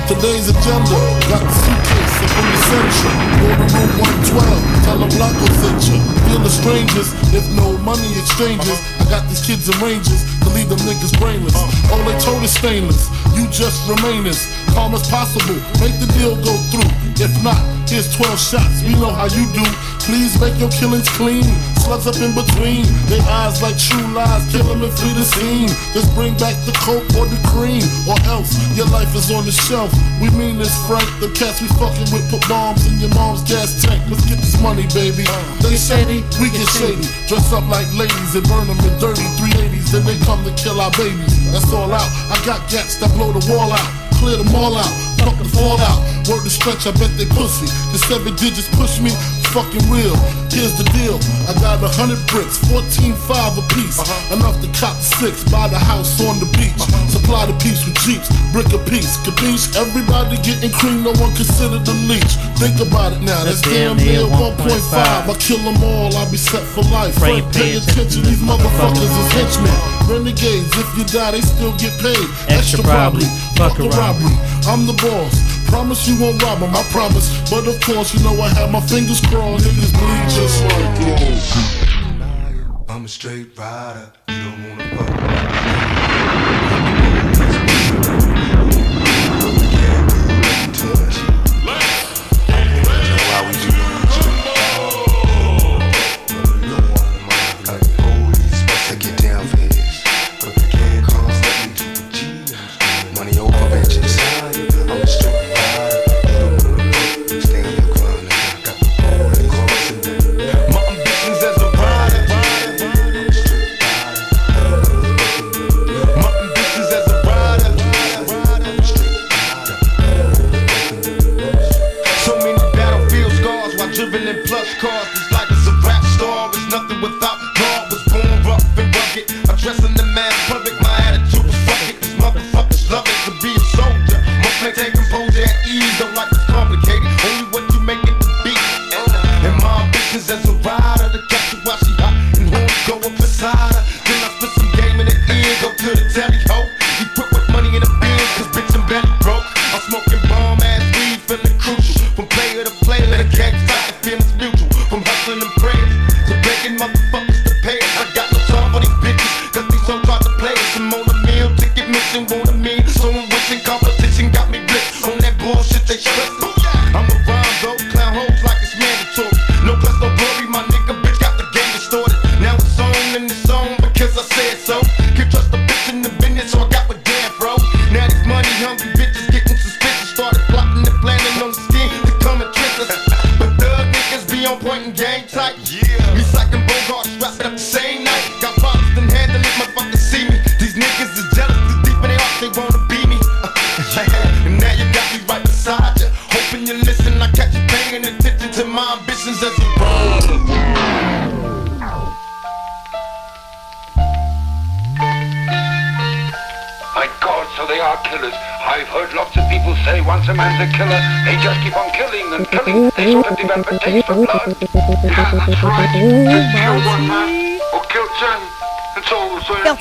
[0.07, 3.12] Today's agenda got the suitcase up in the central.
[3.42, 5.98] Go to room 112, tell them Blanco sent you.
[6.30, 8.78] Feel the strangers, if no money exchanges.
[9.00, 11.57] I got these kids in ranges leave them niggas brainless.
[11.90, 15.57] All they told is stainless, you just remain as calm as possible.
[15.80, 16.90] Make the deal go through.
[17.16, 19.64] If not, here's 12 shots, we know how you do.
[20.07, 21.42] Please make your killings clean.
[21.82, 24.47] Slugs up in between, They eyes like true lies.
[24.55, 25.66] Kill them and flee the scene.
[25.94, 29.51] Just bring back the coke or the cream, or else your life is on the
[29.51, 29.90] shelf.
[30.22, 31.07] We mean this, Frank.
[31.18, 33.99] The cats we fucking with put bombs in your mom's gas tank.
[34.07, 35.26] Let's get this money, baby.
[35.59, 37.07] They shady, we get shady.
[37.26, 39.90] Dress up like ladies and burn them in dirty 380s.
[39.90, 41.53] Then they come to kill our babies.
[41.53, 42.11] That's all out.
[42.32, 44.07] I got gats that blow the wall out.
[44.18, 45.16] Clear them all out.
[45.26, 46.01] Fuck the fallout.
[46.30, 47.66] Word to stretch, I bet they pussy.
[47.91, 49.11] The seven digits push me.
[49.51, 50.14] Fucking real.
[50.55, 51.18] Here's the deal.
[51.51, 53.99] I got a hundred bricks, 14 five a piece.
[54.30, 56.78] Enough to cop six, buy the house on the beach.
[57.11, 59.18] Supply the piece with jeeps, brick a piece.
[59.26, 59.74] Capiche?
[59.74, 62.39] Everybody getting cream, no one considered the leech.
[62.57, 64.62] Think about it now, that's damn near 1.5.
[64.95, 67.18] I kill them all, I'll be set for life.
[67.18, 69.95] Pray, Frank, pay pay attention, these motherfuckers is henchmen.
[70.07, 72.28] Renegades, if you die, they still get paid.
[72.48, 73.26] Extra probably.
[73.57, 74.36] Fuck a robbery.
[74.66, 75.34] I'm the boss.
[75.66, 77.28] Promise you won't rob 'em, I promise.
[77.50, 79.66] But of course, you know I have my fingers crossed.
[79.66, 82.86] Niggas bleed just like gold.
[82.88, 84.12] I'm a straight rider.
[84.28, 85.65] You don't wanna fuck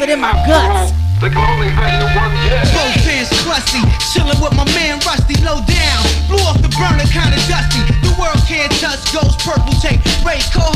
[0.02, 0.10] all the same.
[0.10, 0.92] Felt it in my guts.
[0.92, 0.92] all,
[1.22, 2.64] They can only hang you one yeah.
[2.76, 3.80] Both hands crusty,
[4.12, 6.02] chillin' with my man Rusty, low down.
[6.28, 7.82] Blew off the burner, kinda dusty.
[8.04, 10.02] The world can't touch ghost, purple tape.
[10.26, 10.75] Rae co-host,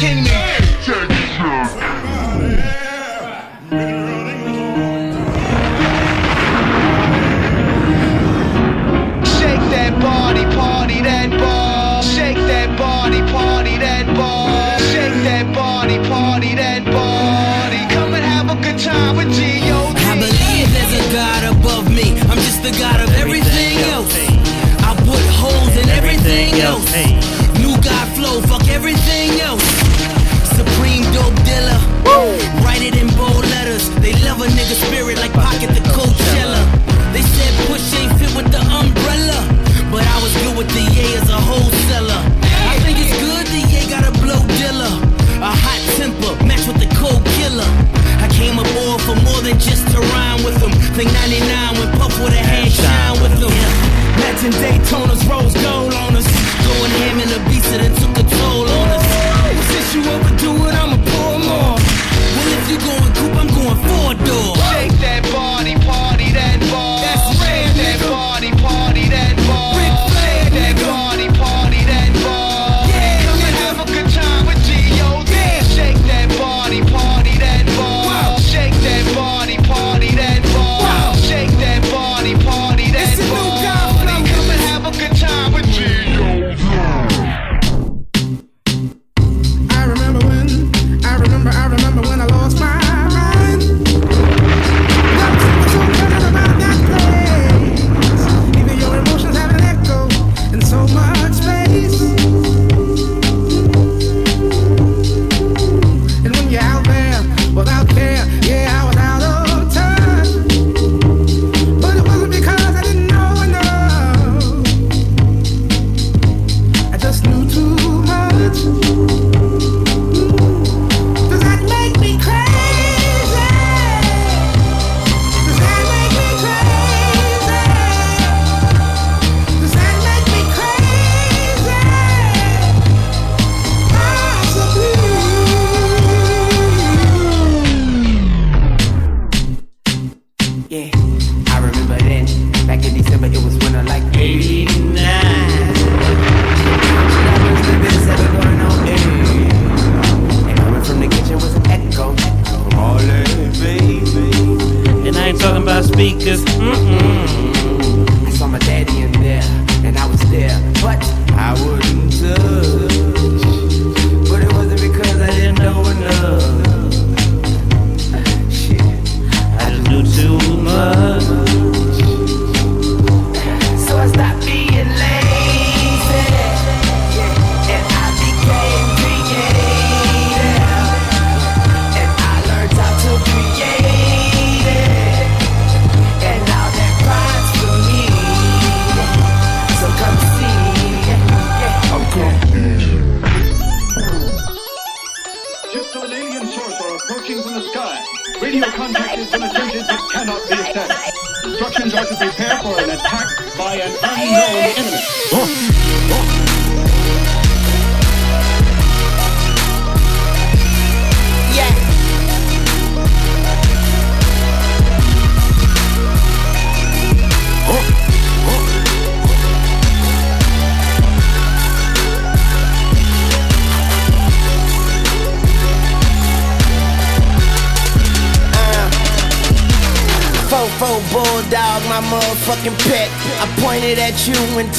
[0.00, 0.29] king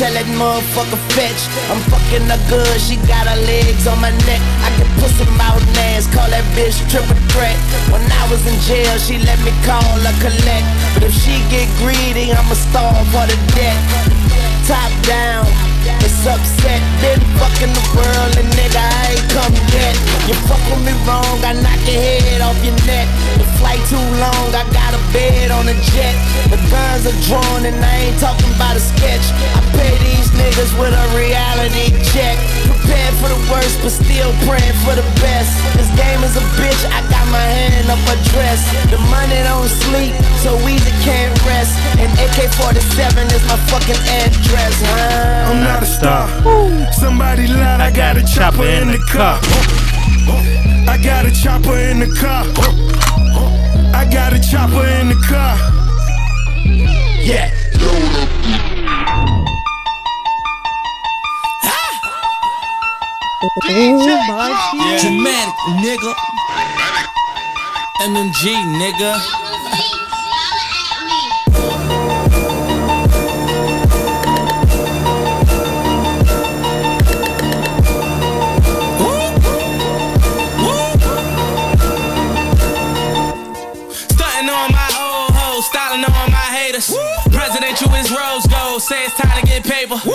[0.02, 1.46] Tell that motherfucker fetch.
[1.70, 4.42] I'm fucking her good, she got her legs on my neck.
[4.66, 7.54] I can put some out names, call that bitch triple threat.
[7.94, 10.66] When I was in jail, she let me call her collect.
[10.98, 13.78] But if she get greedy, I'ma starve for the debt.
[14.66, 15.46] Top down,
[16.02, 16.82] it's upset.
[17.06, 19.94] Been fucking the world and nigga, I ain't come yet.
[20.26, 23.06] You fuck with me wrong, I knock your head off your neck.
[23.38, 26.18] If flight too long, I got a bed on a jet.
[26.50, 29.22] The guns are drawn and I ain't talking about a sketch.
[29.54, 32.42] I pay these niggas with a reality check.
[32.66, 35.54] Prepared for the worst, but still praying for the best.
[35.78, 38.66] This game is a bitch, I got my hand up a dress.
[38.90, 41.78] The money don't sleep, so easy can't rest.
[42.02, 45.54] And AK-47 is my fucking address, huh?
[45.54, 46.26] I'm not a star.
[46.50, 46.92] Ooh.
[46.92, 49.38] Somebody lied, I got a chopper in the car.
[50.90, 52.44] I got a chopper in the car.
[54.02, 55.56] I got a chopper in the car.
[57.22, 57.54] Yeah.
[63.44, 65.02] Oh my yeah.
[65.02, 65.54] Dramatic,
[65.86, 66.14] nigga.
[68.02, 68.42] MMG,
[68.82, 69.41] nigga.
[88.92, 90.11] say it's time to get paper.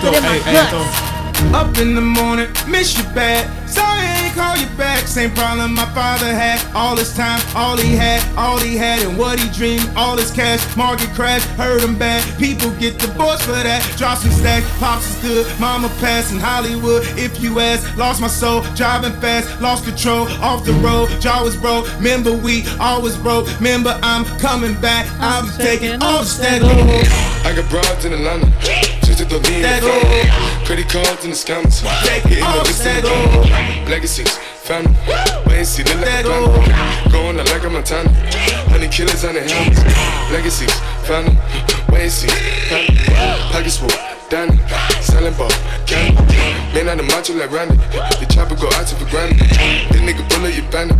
[0.00, 1.18] Felt it in my guts.
[1.54, 3.46] Up in the morning, miss you bad.
[3.68, 5.06] Sorry I ain't call you back.
[5.06, 6.58] Same problem my father had.
[6.74, 9.88] All his time, all he had, all he had, and what he dreamed.
[9.96, 12.22] All his cash, market crash, hurt him bad.
[12.38, 13.82] People get divorced for that.
[13.96, 15.60] Drop some stack, pops is good.
[15.60, 17.04] Mama passed in Hollywood.
[17.16, 21.08] If you ask, lost my soul, driving fast, lost control, off the road.
[21.20, 21.86] Jaw was broke.
[21.98, 23.46] Remember we always broke.
[23.58, 25.06] Remember I'm coming back.
[25.20, 26.62] I'm taking all the stack.
[27.44, 28.87] I got broads in Atlanta.
[29.28, 29.60] The.
[29.60, 30.64] That old.
[30.64, 31.84] Credit cards and the scammers.
[32.24, 34.32] Hitting up the this that in Legacies,
[34.64, 34.96] family.
[35.44, 37.12] Wait and see, look like a plan.
[37.12, 38.08] Going out like a Montana.
[38.72, 39.84] Honey killers on the helmets.
[40.32, 40.72] Legacies,
[41.04, 41.36] family.
[41.92, 42.32] Wait and see,
[42.72, 42.96] family.
[43.52, 43.92] Pockets full.
[44.28, 44.56] Danny,
[45.00, 45.48] selling ball,
[45.84, 46.20] candy.
[46.72, 47.76] Man out the macho like Randy.
[48.20, 49.40] The chopper go out to for granted.
[49.40, 50.96] This nigga bullet you bandit.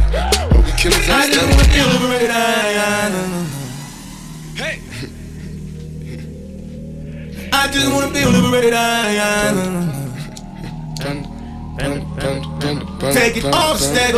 [13.44, 14.14] It off, stack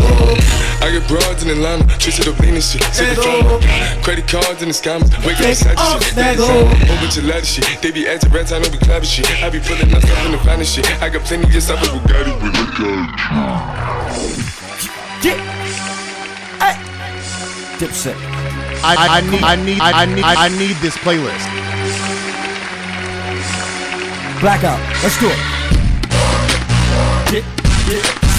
[0.83, 2.83] I get broads in Atlanta, twisted up lean and shit.
[2.95, 4.03] Super Stack fun.
[4.03, 5.11] Credit cards in the scammers.
[5.25, 6.13] Wake up Take inside off, the shit.
[6.13, 6.49] stack They up.
[6.89, 7.83] Whole bunch of ladder shit.
[7.83, 9.31] They be acting rats, I know we clapping shit.
[9.43, 10.87] I be pulling up stuff in the finest shit.
[11.03, 12.61] I got plenty just off of Bugatti with the
[17.81, 18.15] Dipset.
[18.85, 21.49] I, I, need I need I need I need this playlist.
[24.41, 24.81] Blackout.
[25.03, 25.39] Let's do it.
[27.31, 27.45] Dip,
[27.89, 28.05] dip, set.
[28.05, 28.30] Dip, dip,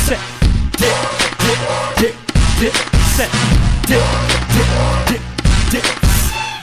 [2.62, 2.78] dip,
[3.18, 3.32] set.
[3.90, 4.06] Dip,
[4.54, 4.70] dip,
[5.10, 5.22] dip,
[5.74, 5.86] dip.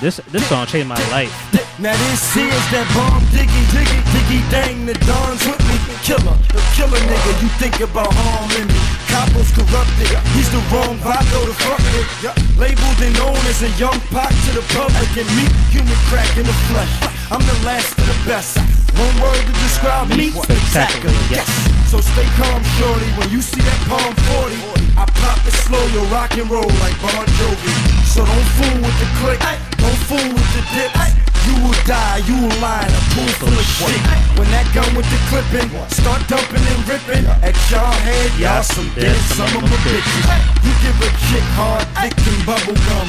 [0.01, 1.35] This this song changed my life.
[1.83, 5.75] Now this here's that bomb diggy, diggy, diggy, dang, the Don's with me.
[6.07, 8.79] Killer, the killer nigga, you think about harming me.
[9.11, 12.07] Capo's corrupted, he's the wrong vibe, though the fuck it.
[12.23, 12.35] Yeah.
[12.55, 16.47] Labeled and known as a young pop to the public and me, human crack in
[16.47, 16.95] the flesh.
[17.35, 18.55] I'm the last of the best.
[18.95, 21.78] One word to describe me, spectacular, yes.
[21.89, 24.57] So stay calm, shorty, when you see that palm 40.
[25.01, 27.73] I pop it slow, you rock and roll like Bon Jovi.
[28.05, 29.41] So don't fool with the click,
[29.81, 31.38] don't fool with the dip.
[31.49, 33.97] You will die, you will lie in a pool full of shit.
[34.37, 38.93] When that gun with the clipping, start dumping and ripping at y'all head, y'all some
[38.93, 40.29] dead some of my bitches.
[40.61, 43.09] You give a chick hard dick and bubble gum.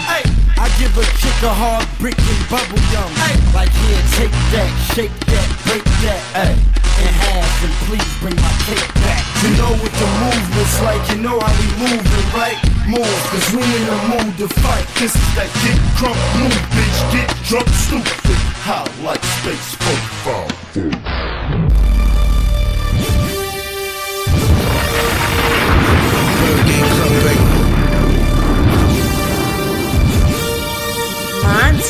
[0.56, 3.12] I give a chick a hard brick and bubble gum.
[3.52, 6.56] Like here, take that, shake that, break that, ay.
[7.00, 9.24] In half and please bring my cake back.
[9.44, 12.60] You know what the movement's like, you know how we moving, right?
[12.88, 14.84] Move, cause we in the mood to fight.
[15.00, 18.29] This is that get crunk move, bitch, get drunk, stupid.
[18.64, 20.10] How like space folk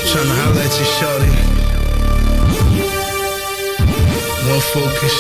[0.10, 1.32] Tryna holler at you, shorty.
[4.50, 5.16] One focus,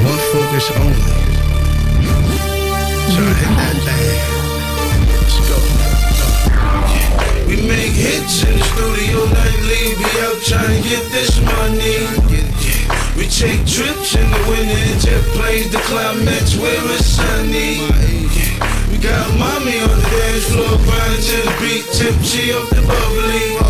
[0.00, 1.02] one focus only.
[3.12, 4.41] Tryna hit that thing.
[7.62, 9.94] We make hits in the studio nightly.
[9.94, 12.10] Be out trying to get this money.
[13.14, 17.78] We take trips in the winter and jet planes to climax where it's sunny.
[18.90, 23.61] We got mommy on the dance floor grinding to the beat, tipsy off the bubbly.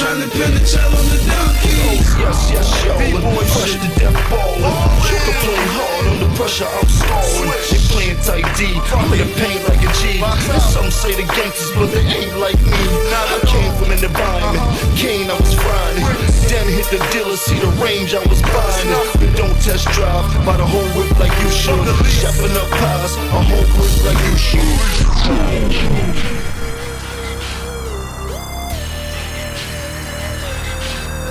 [0.00, 2.00] Trying to pin the tail on the donkey.
[2.16, 4.56] Yes, yes, yo, let me push the death ball.
[4.56, 7.52] You can play hard under pressure, I'm stalling.
[7.68, 10.24] They playing tight D, I play the pain like a G.
[10.24, 12.80] And some say the gangsters, but they ain't like me.
[13.12, 14.64] I came from an environment,
[14.96, 16.08] Kane, I was grinding.
[16.48, 18.88] Then hit the dealer, see the range I was buying.
[19.20, 21.76] But don't test drive, by the whole whip like you should.
[22.08, 24.64] Chefing up pies, a whole whip like you should.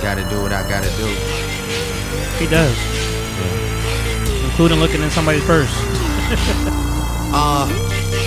[0.02, 1.06] Gotta do what I gotta do.
[2.42, 2.76] He does.
[4.44, 5.70] Including looking in somebody's purse.
[7.32, 7.68] Uh,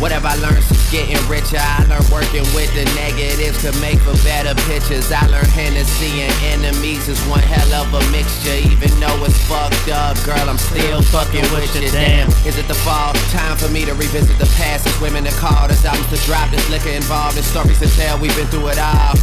[0.00, 0.12] laughed.
[0.12, 4.14] have I learned since getting richer, I learned working with the negatives to make for
[4.22, 5.10] better pictures.
[5.10, 8.54] I learned Hennessy and enemies is one hell of a mixture.
[8.54, 11.90] Even though it's fucked up, girl, I'm still fucking with you.
[11.90, 13.12] Damn, is it the fall?
[13.30, 14.86] Time for me to revisit the past.
[14.86, 18.18] It's women that call, there's albums to drop, there's liquor involved, there's stories to tell.
[18.18, 19.14] We've been through it all.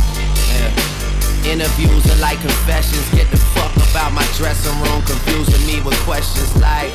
[0.51, 0.71] Yeah.
[1.45, 3.05] Interviews are like confessions.
[3.13, 6.91] Get the fuck about my dressing room, confusing me with questions like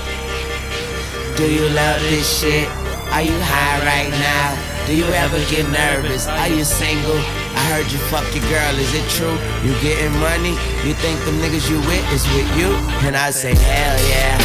[1.36, 2.79] Do you love this shit?
[3.10, 4.86] Are you high right now?
[4.86, 6.26] Do you ever get nervous?
[6.26, 7.18] Are you single?
[7.58, 9.36] I heard you fuck your girl, is it true?
[9.66, 10.54] You getting money?
[10.86, 12.70] You think the niggas you with is with you?
[13.06, 14.38] And I say, hell yeah,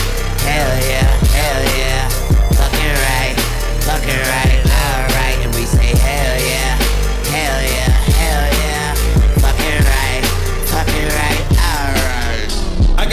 [0.50, 2.10] hell yeah, hell yeah.
[2.58, 3.36] Fucking right,
[3.86, 4.55] fucking right,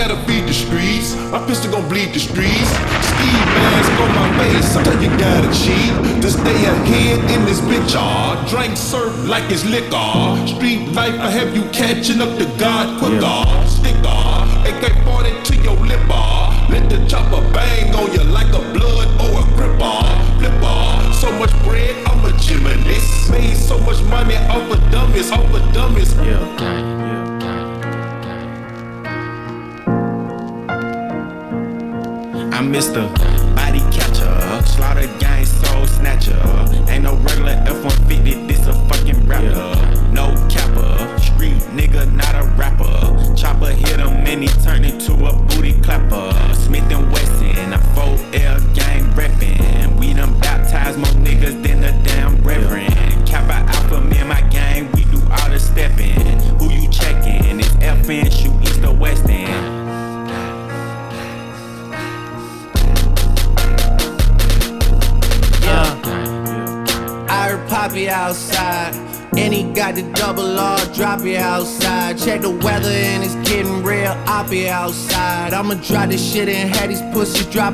[0.03, 1.14] gotta feed the streets.
[1.30, 2.70] My pistol gon' bleed the streets.
[3.09, 4.66] Ski mask on my face.
[4.74, 5.92] Sometimes you gotta cheat
[6.22, 7.94] to stay ahead in this bitch.
[7.94, 10.11] Ah, drink serve like it's liquor.
[10.55, 13.42] Street life, I have you catching up to God quicker.
[13.76, 14.22] Sticker,
[14.70, 16.00] AK-40 to your lip.
[16.11, 16.66] ah.
[16.68, 19.11] Let the chopper bang on you like a blood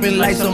[0.09, 0.48] dropping like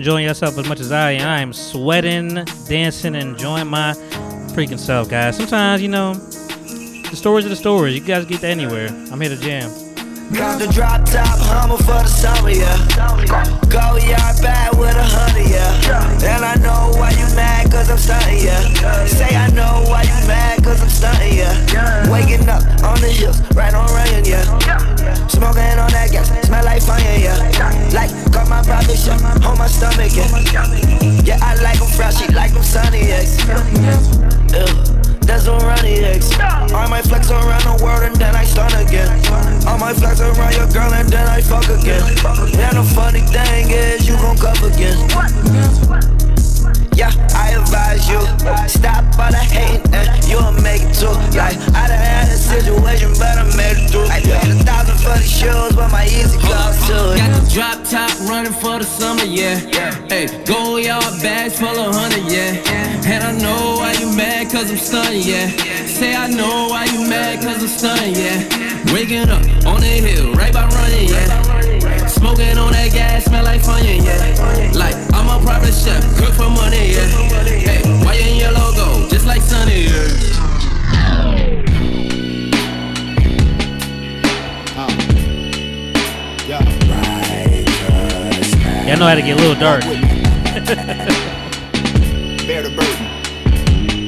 [0.00, 1.28] enjoying yourself as much as I am.
[1.28, 3.92] I am sweating, dancing, enjoying my
[4.54, 5.36] freaking self, guys.
[5.36, 7.94] Sometimes, you know, the stories are the stories.
[7.94, 8.88] You guys get anywhere.
[9.12, 9.70] I'm here to jam.
[10.32, 12.78] Got the drop top Hummer for the summer, yeah.
[13.66, 15.74] Go yard bad with a hundred, yeah.
[16.22, 19.06] And I know why you mad, cause I'm stunting, yeah.
[19.06, 22.06] Say I know why you mad, cause I'm stunting, yeah.
[22.10, 24.46] Waking up on the hills, right on rain, yeah.
[25.26, 27.90] Smoking on that gas, smell like fire, yeah.
[27.90, 30.30] Like, got my private shot on my stomach, yeah.
[31.26, 33.26] Yeah, I like them fresh, she like them sunny, yeah.
[34.54, 34.99] Ew.
[35.22, 36.32] That's a runny X.
[36.40, 39.08] I might flex around the world and then I stun again.
[39.66, 42.02] I might flex around your girl and then I fuck again.
[42.02, 46.39] And the funny thing is, you gon' cuff again.
[47.00, 48.20] Yeah, I advise you
[48.68, 51.08] stop all the hating and you'll make it too.
[51.32, 54.04] Like I done had a situation, but I made it through.
[54.04, 57.16] I paid a thousand for the shoes, but my easy cost too.
[57.16, 59.56] Got the drop top running for the summer, yeah.
[60.12, 63.08] Hey, go yard bags full of honey, yeah.
[63.08, 65.48] And I know why you mad, cause I'm stunning, yeah.
[65.88, 68.92] Say I know why you mad, cause I'm stunning, yeah.
[68.92, 72.06] Waking up on the hill, right by running, yeah.
[72.08, 74.68] Smoking on that gas, smell like fun, yeah.
[74.76, 77.06] Like I'm a private chef, cook for money, yeah.
[77.06, 80.08] Hey, white and yellow gold, just like Sunny, yeah.
[88.88, 89.82] Y'all know how to get a little dark.
[92.44, 93.06] Bear the burden.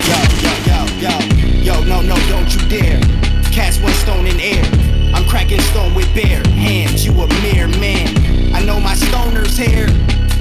[0.03, 1.15] Yo, yo, yo, yo,
[1.63, 3.01] yo, no, no, don't you dare.
[3.53, 4.92] Cast one stone in air.
[5.33, 7.07] Cracking stone with bare hands.
[7.07, 8.55] You a mere man.
[8.55, 9.89] I know my stoners here,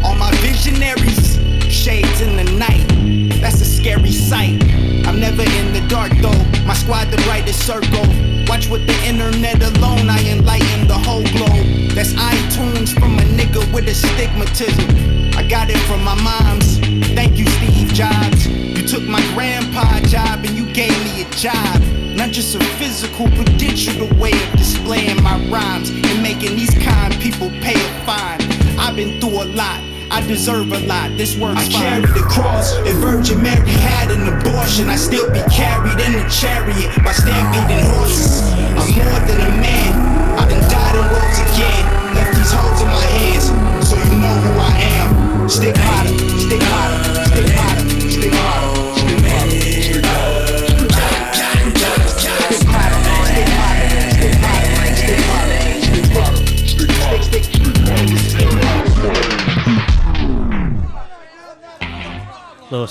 [0.03, 1.39] all my visionaries,
[1.71, 3.39] shades in the night.
[3.39, 4.61] That's a scary sight.
[5.07, 6.43] I'm never in the dark though.
[6.65, 8.03] My squad the brightest circle.
[8.49, 11.95] Watch with the internet alone, I enlighten the whole globe.
[11.95, 15.37] That's iTunes from a nigga with astigmatism.
[15.37, 16.79] I got it from my mom's.
[17.15, 18.70] Thank you, Steve Jobs.
[18.81, 21.79] You took my grandpa job and you gave me a job.
[22.17, 27.13] Not just a physical, but digital way of displaying my rhymes and making these kind
[27.21, 28.41] people pay a fine.
[28.79, 29.79] I've been through a lot.
[30.09, 31.15] I deserve a lot.
[31.15, 32.73] This works I carried the cross.
[32.77, 37.85] If Virgin Mary had an abortion, I'd still be carried in a chariot by stampeding
[37.85, 38.41] horses.
[38.49, 39.93] I'm more than a man.
[40.41, 41.85] I done died and rose again.
[42.17, 43.45] Left these holes in my hands,
[43.87, 45.47] so you know who I am.
[45.47, 46.10] Stick hotter,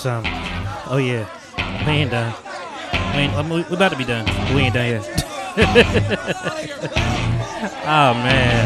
[0.01, 0.33] Something.
[0.89, 1.29] Oh yeah,
[1.85, 2.33] we ain't done.
[3.13, 4.25] We ain't, I'm- about to be done.
[4.55, 5.05] We ain't done yet.
[7.85, 8.65] oh man,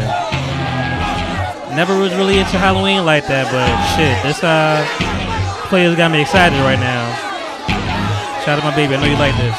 [1.76, 3.68] never was really into Halloween like that, but
[4.00, 4.80] shit, this uh
[5.68, 7.04] players got me excited right now.
[8.40, 8.96] Shout out to my baby.
[8.96, 9.52] I know you like this.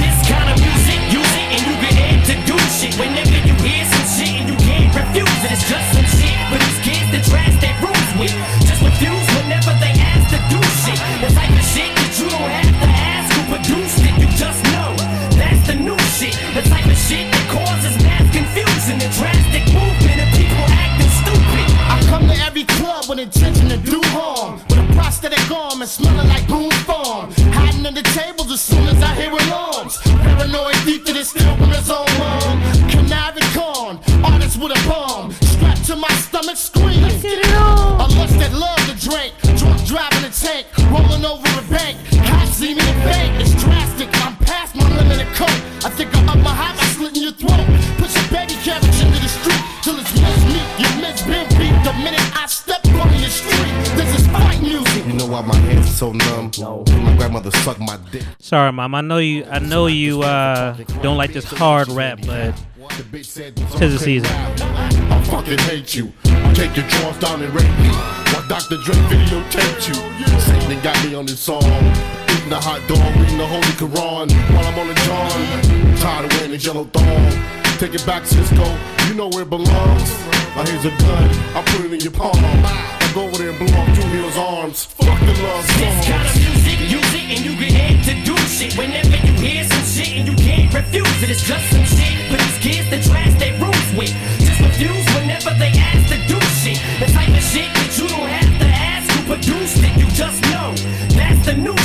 [0.00, 1.76] This kind of music, use it and you
[2.16, 2.96] introduced shit.
[2.96, 6.56] Whenever you hear some shit and you can't refuse it, it's just some shit for
[6.64, 8.32] these kids to trash their rooms with.
[8.64, 9.92] Just refuse whenever they
[10.34, 10.98] to do shit.
[11.22, 14.14] The type of shit that you don't have to ask who produced it.
[14.18, 14.90] You just know
[15.38, 16.34] that's the new shit.
[16.58, 21.66] The type of shit that causes mass confusion and drastic movement of people acting stupid.
[21.86, 24.58] I come to every club with intention to do harm.
[24.68, 27.30] With a prosthetic arm and smelling like Boone's Farm.
[27.54, 30.02] Hiding under tables as soon as I hear alarms.
[30.02, 32.58] Paranoid thief that is still from his own mom.
[32.90, 35.30] Conniving con, artist with a bomb.
[35.54, 37.22] Strapped to my stomach screaming.
[38.02, 39.34] A lust that love to drink.
[40.40, 40.90] Drunk driving tank.
[40.90, 41.98] Rolling over a bank.
[42.26, 43.40] Cops see me in bank.
[43.40, 44.08] It's drastic.
[44.24, 45.48] I'm past my limit of coke.
[45.84, 47.66] I think I'm up my high by slitting your throat.
[47.98, 50.66] Put your baby carriage into the street till it's mincemeat.
[50.78, 53.74] You miss been beat the minute I step on your street.
[53.96, 55.06] This is fight music.
[55.06, 56.50] You know why my hands are so numb?
[56.58, 56.84] No.
[57.02, 58.24] My grandmother sucked my dick.
[58.38, 58.94] Sorry, mom.
[58.94, 59.44] I know you.
[59.44, 62.54] I know you uh, don't like this hard rap, but
[63.12, 63.42] tis
[63.92, 64.30] the season.
[64.30, 66.12] I fucking hate you.
[66.54, 67.90] Take your drawers down and rape me.
[68.30, 68.78] While Dr.
[68.78, 69.98] Dre videotaped you.
[70.38, 71.64] Satan got me on this song.
[72.30, 75.96] Eating a hot dog, reading the Holy Quran while I'm on the John.
[75.98, 77.54] Tired of wearing this yellow thong.
[77.78, 78.64] Take it back, Cisco.
[79.08, 80.08] You know where it belongs.
[80.54, 81.26] Now here's a gun.
[81.58, 82.38] I put it in your palm.
[82.38, 84.84] I go over there and blow off Julia's arms.
[84.84, 88.78] Fuck the love This kind of music, use it and you get introduced shit.
[88.78, 92.38] Whenever you hear some shit and you can't refuse it, it's just some shit for
[92.38, 94.14] these kids to trash their rooms with.
[94.38, 96.03] Just refuse whenever they ask
[97.54, 99.94] shit that you don't have to ask who produced it.
[99.96, 100.74] You just know
[101.14, 101.83] that's the new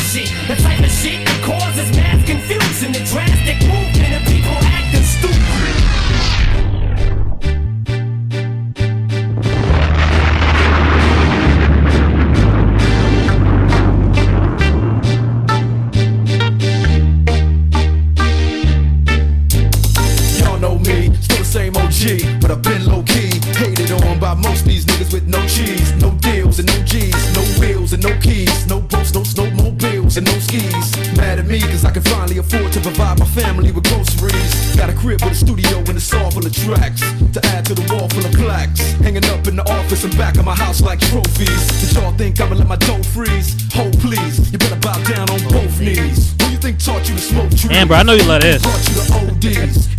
[25.29, 29.21] no cheese, no deals and no G's, no wheels and no keys, no boats, no
[29.21, 31.15] snowmobiles and no skis.
[31.15, 34.75] Mad at me cause I can finally afford to provide my family with groceries.
[34.75, 37.01] Got a crib with a studio and a saw full of tracks
[37.33, 38.79] to add to the wall full of plaques.
[39.05, 41.63] Hanging up in the office and back of my house like trophies.
[41.81, 43.55] Did y'all think I'ma let my dough freeze?
[43.73, 46.35] Hold please, you better bow down on both knees.
[46.41, 47.71] Who you think taught you to smoke trees?
[47.71, 48.61] Amber, I know you love this.
[48.61, 49.98] Taught you to ODs,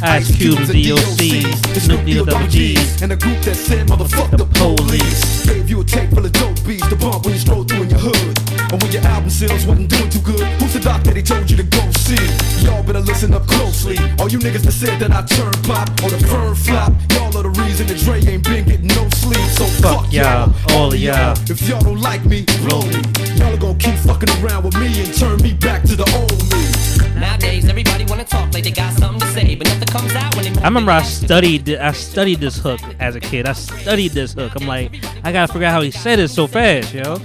[0.00, 1.42] Ice Cube, DOC,
[1.74, 3.02] Snoop D, double G's.
[3.02, 5.44] and a group that said motherfuck the police.
[5.44, 7.90] Gave you a tape full of dope beats to bump when you stroll through in
[7.90, 8.38] your hood.
[8.70, 11.50] And when your album sales wasn't doing too good, who's the doc that they told
[11.50, 12.14] you to go see?
[12.62, 13.98] Y'all better listen up closely.
[14.20, 17.42] All you niggas that said that I turn pop or the firm flop, y'all are
[17.42, 19.42] the reason that Dre ain't been getting no sleep.
[19.58, 21.34] So fuck, y'all, all of y'all.
[21.50, 23.02] If y'all don't like me, blow me.
[23.34, 26.38] Y'all are gonna keep fucking around with me and turn me back to the old
[26.54, 26.77] me.
[27.18, 30.52] Nowadays, everybody wanna talk like they got something to say, but nothing comes out when
[30.52, 33.46] they I remember I studied I studied this hook as a kid.
[33.46, 34.52] I studied this hook.
[34.56, 34.92] I'm like,
[35.24, 37.18] I gotta figure out how he said it so fast, yo.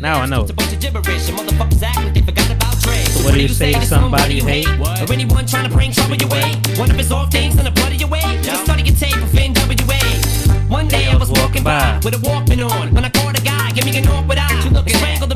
[0.00, 0.42] Now I know.
[0.42, 3.02] It's a bunch of gibberish and motherfuckers act like they forgot about Dre.
[3.04, 4.68] So what do you say to somebody you hate?
[4.78, 6.54] Or anyone trying to bring trouble your way?
[6.76, 8.20] One of his off things in the blood of your way?
[8.42, 10.68] Just study your tape of NWA.
[10.68, 13.70] One day I was walking by with a Walkman on when I caught a guy,
[13.72, 14.60] give me an awkward eye.
[14.60, 15.35] Strangled him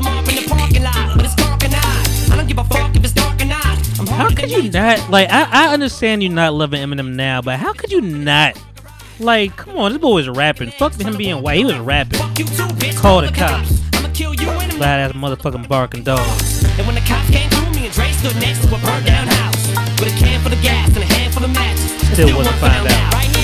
[4.21, 5.29] How could you not like?
[5.31, 8.55] I, I understand you not loving Eminem now, but how could you not?
[9.19, 10.69] Like, come on, this boy was rapping.
[10.71, 11.57] Fuck him being white.
[11.57, 12.19] He was rapping.
[12.95, 13.81] Call the cops.
[14.77, 16.19] Loud ass motherfucking barking dog.
[16.77, 19.27] And when the cops came through, me and Dre stood next to a burned down
[19.27, 19.67] house
[19.99, 21.91] with a can full of gas and a handful of matches.
[21.91, 23.13] And Still wasn't found out.
[23.13, 23.40] Right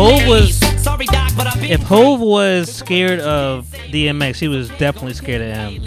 [0.00, 4.70] Hove was Sorry, Doc, but I've been if Hove was scared of DMX, he was
[4.70, 5.84] definitely scared of him.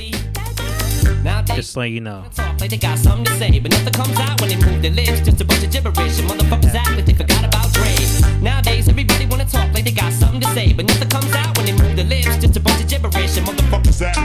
[1.55, 2.23] Just like you know.
[2.59, 5.21] like they got something to say, but nothing comes out when they move their lips.
[5.21, 7.95] Just a bunch of gibberish, and motherfuckers act like they forgot about Dre.
[8.39, 11.65] Nowadays, everybody wanna talk like they got something to say, but nothing comes out when
[11.65, 12.37] they move their lips.
[12.37, 14.19] Just a bunch of gibberish, and motherfuckers act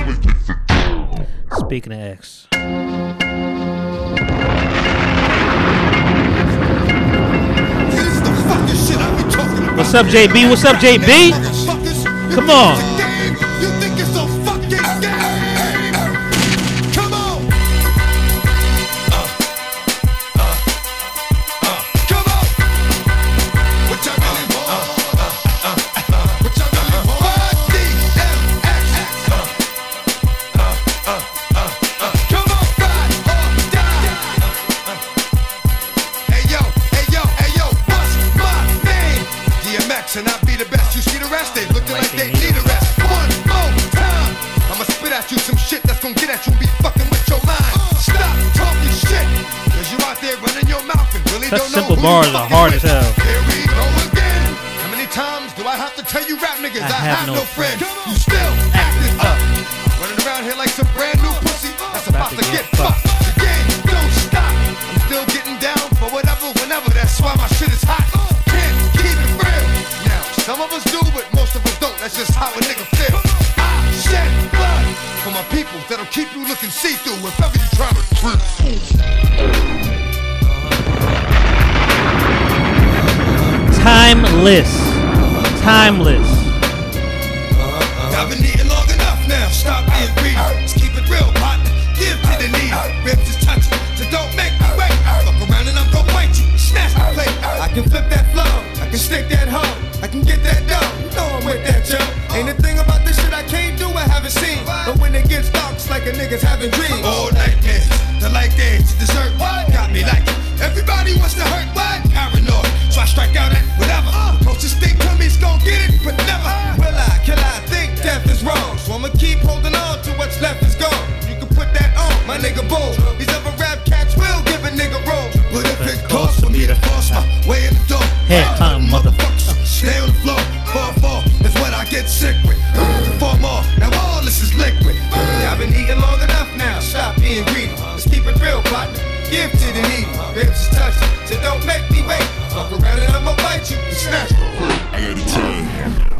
[0.68, 2.46] like Speaking of X,
[9.78, 10.50] what's up, JB?
[10.50, 11.30] What's up, JB?
[12.34, 12.87] Come on.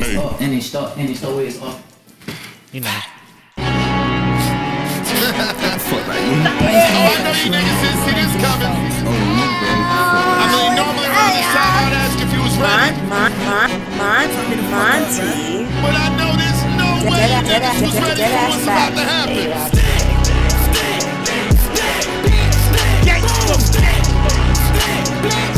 [0.09, 0.17] Hey.
[0.41, 1.79] And they start, and they start where it's up.
[2.73, 2.89] You know.
[5.85, 6.17] Fuck right.
[6.17, 8.73] Oh, I know you niggas didn't see this coming.
[9.05, 12.97] I mean, normally around this time I'd ask if you was ready.
[14.73, 15.69] Monty.
[15.85, 19.53] But I know there's no way you niggas was ready for what's about to happen.
[25.21, 25.58] If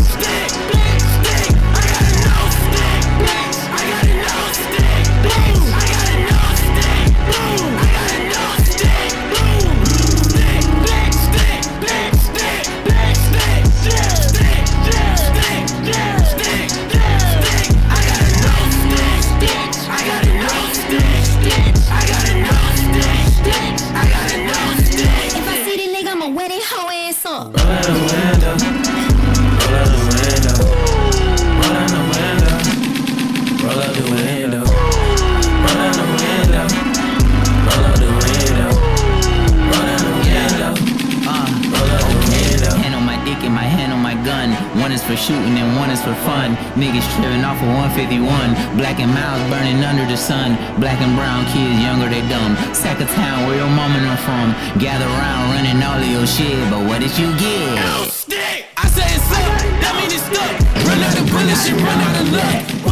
[45.10, 46.54] for shooting and one is for fun.
[46.78, 47.66] Niggas tripping off of
[47.98, 48.78] 151.
[48.78, 50.54] Black and miles burning under the sun.
[50.78, 52.54] Black and brown kids younger, they dumb.
[52.72, 54.54] Sack of town where your mama them from.
[54.78, 58.06] Gather around running all of your shit, but what did you get?
[58.06, 58.70] Stick.
[58.76, 60.54] I say it's up, that mean it's stuck.
[60.86, 62.89] Run out of bullets, shit run out of luck.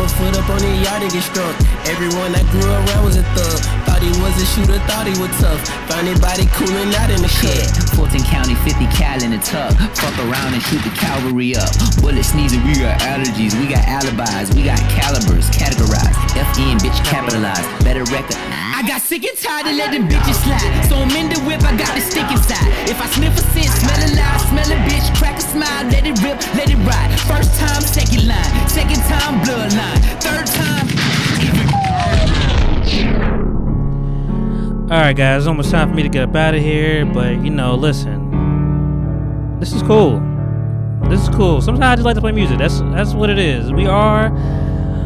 [0.00, 1.54] A foot up on the yard to get struck.
[1.86, 3.60] Everyone I grew around was a thug.
[3.84, 5.60] Thought he was a shooter, thought he was tough.
[5.92, 7.30] Found anybody cooling out in the.
[7.40, 7.64] Yeah,
[7.96, 9.72] Fulton County, 50 cal in the tuck.
[9.96, 11.70] Fuck around and shoot the cavalry up.
[12.00, 16.16] Bullet sneezing, we got allergies, we got alibis, we got calibers, categorized.
[16.36, 17.66] FN, bitch, capitalized.
[17.84, 18.69] Better record.
[18.80, 20.88] I got sick and tired of letting bitches slide.
[20.88, 22.64] So I'm in the whip, I got the stick inside.
[22.88, 26.06] If I sniff a scent, smell it loud, smell a bitch, crack a smile, let
[26.06, 27.12] it rip, let it ride.
[27.28, 28.68] First time, second line.
[28.70, 30.00] Second time, bloodline.
[30.24, 30.88] Third time.
[34.90, 37.04] All right, guys, almost time for me to get up out of here.
[37.04, 40.20] But you know, listen, this is cool.
[41.10, 41.60] This is cool.
[41.60, 42.56] Sometimes I just like to play music.
[42.56, 43.70] That's that's what it is.
[43.74, 44.30] We are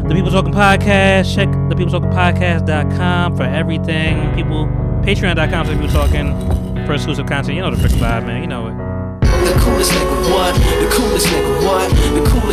[0.07, 1.35] the People Talking Podcast.
[1.35, 4.33] Check the People Talking Podcast.com for everything.
[4.35, 4.65] People
[5.03, 7.55] Patreon.com for People Talking for exclusive content.
[7.55, 8.41] You know the freaking vibe, man.
[8.41, 8.75] You know it.
[9.21, 10.55] The coolest nigga what?
[10.55, 11.54] The coolest nigga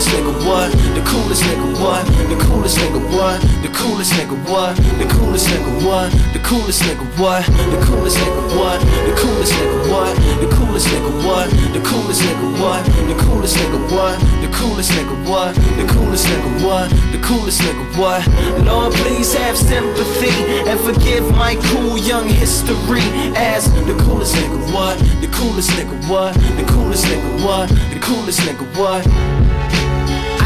[0.02, 0.72] coolest nigga what?
[0.94, 2.04] The coolest nigga what?
[2.28, 3.40] The coolest nigga what?
[3.62, 4.76] The coolest nigga what?
[4.98, 6.10] The coolest nigga what?
[6.32, 7.42] The coolest nigga what?
[7.70, 8.80] The coolest nigga what?
[8.98, 10.10] The coolest nigga what?
[10.42, 11.50] The coolest nigga what?
[11.72, 12.82] The coolest nigga what?
[12.90, 14.18] The coolest nigga what?
[14.42, 15.54] The coolest nigga what?
[15.54, 16.90] The coolest nigga what?
[17.12, 18.66] The coolest nigga what?
[18.66, 20.34] Lord, please have sympathy
[20.68, 23.06] and forgive my cool young history
[23.36, 24.98] as the coolest nigga what?
[25.20, 26.34] The coolest nigga what?
[26.34, 27.68] The coolest nigga what?
[27.68, 29.41] The coolest nigga what?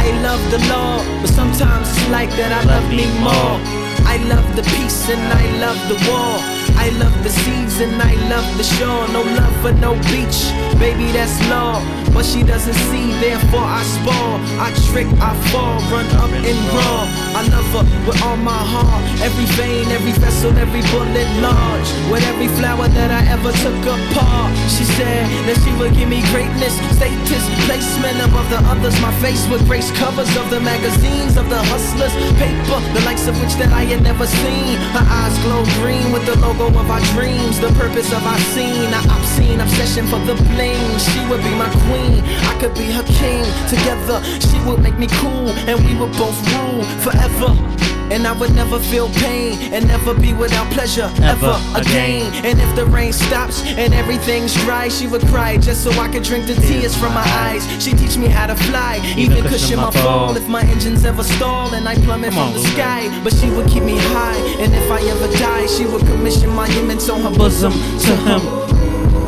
[0.07, 3.59] I love the law, but sometimes it's like that I love me more.
[4.07, 6.56] I love the peace and I love the war.
[6.77, 9.09] I love the seas and I love the shore.
[9.13, 10.39] No love for no beach,
[10.79, 11.83] baby, that's law.
[12.15, 14.41] But she doesn't see, therefore I spoil.
[14.57, 17.05] I trick, I fall, run up and raw.
[17.37, 19.05] I love her with all my heart.
[19.21, 21.89] Every vein, every vessel, every bullet large.
[22.09, 24.57] With every flower that I ever took apart.
[24.73, 28.97] She said that she would give me greatness, status, placement above the others.
[29.05, 32.15] My face with grace covers of the magazines of the hustlers.
[32.41, 34.81] Paper, the likes of which that I had never seen.
[34.97, 37.61] Her eyes glow green with the logo of our dreams.
[37.61, 40.99] The purpose of our scene, our obscene obsession for the bling.
[40.99, 43.45] She would be my queen, I could be her king.
[43.69, 47.96] Together, she would make me cool, and we would both rule forever.
[48.13, 52.33] And I would never feel pain and never be without pleasure ever, again.
[52.45, 56.23] And if the rain stops and everything's dry, she would cry just so I could
[56.23, 57.65] drink the tears from my eyes.
[57.83, 61.75] She teach me how to fly, even cushion my fall if my engines ever stall
[61.75, 63.23] and I plummet Come on, from the sky.
[63.25, 66.67] But she would keep me high, and if I ever die, she would commission my
[66.67, 68.66] monuments on her bosom to him.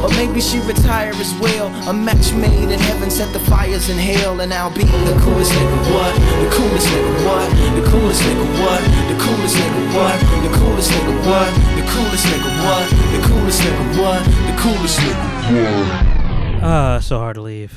[0.02, 1.66] Or maybe she retire as well.
[1.88, 5.52] A match made in heaven, set the fires in hell, and I'll be the coolest
[5.52, 6.14] nigga what?
[6.14, 7.50] The coolest nigga what?
[7.74, 8.80] The coolest nigga what?
[9.10, 10.14] The coolest nigga what?
[10.46, 11.50] The coolest nigga what?
[11.74, 12.86] The coolest nigga what?
[13.12, 14.22] The coolest nigga what?
[14.46, 16.60] The coolest nigga?
[16.62, 17.76] Ah, so hard to leave.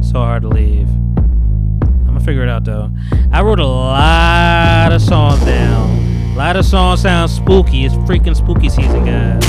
[0.00, 0.88] So hard to leave.
[0.88, 2.90] I'm gonna figure it out though.
[3.30, 5.90] I wrote a lot of songs down.
[6.32, 7.84] A lot of songs sound spooky.
[7.84, 9.44] It's freaking spooky season, guys.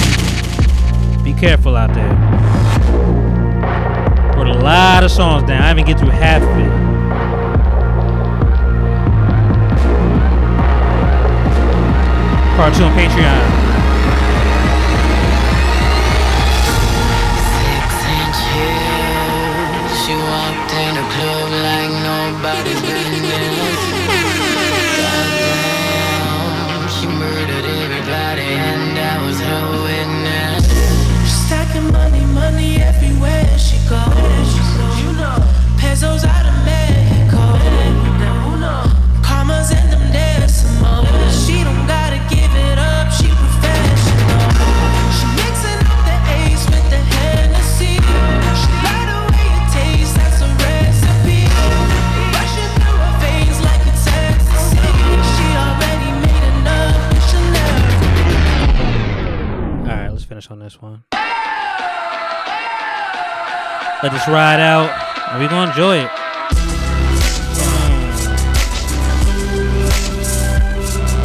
[1.23, 2.10] Be careful out there.
[4.34, 5.61] Put a lot of songs down.
[5.61, 6.72] I haven't get through half of it.
[12.57, 13.51] Part two on Patreon.
[64.22, 64.89] This ride out,
[65.30, 66.10] and we're gonna enjoy it.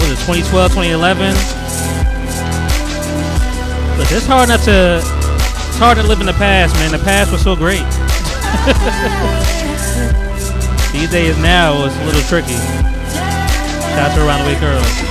[0.01, 1.35] Was it 2012, 2011?
[3.99, 4.99] Look, it's hard not to.
[4.99, 6.93] It's hard to live in the past, man.
[6.93, 7.81] The past was so great.
[10.93, 12.57] These days now it's a little tricky.
[13.93, 15.06] Shout out to Around the Way Girls.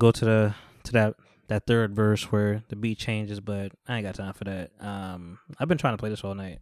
[0.00, 1.14] Go to the to that
[1.48, 4.70] that third verse where the beat changes, but I ain't got time for that.
[4.80, 6.60] Um, I've been trying to play this all night.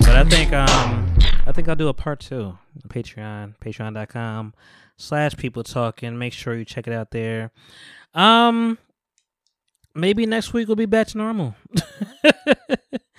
[0.00, 1.14] But I think um
[1.46, 2.58] I think I'll do a part two.
[2.88, 4.54] Patreon, patreon.com
[4.96, 6.18] slash people talking.
[6.18, 7.50] Make sure you check it out there.
[8.14, 8.78] Um
[9.94, 11.54] maybe next week we'll be back to normal.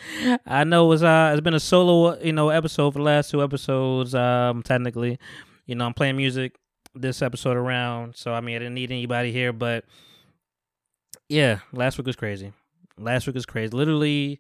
[0.46, 3.44] I know it's uh it's been a solo you know episode for the last two
[3.44, 4.16] episodes.
[4.16, 5.20] Um technically.
[5.66, 6.56] You know, I'm playing music
[6.94, 9.86] this episode around, so I mean I didn't need anybody here, but
[11.28, 12.54] yeah, last week was crazy.
[12.98, 13.76] Last week was crazy.
[13.76, 14.40] Literally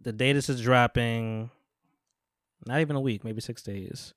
[0.00, 1.50] the day this is dropping,
[2.66, 4.14] not even a week, maybe six days.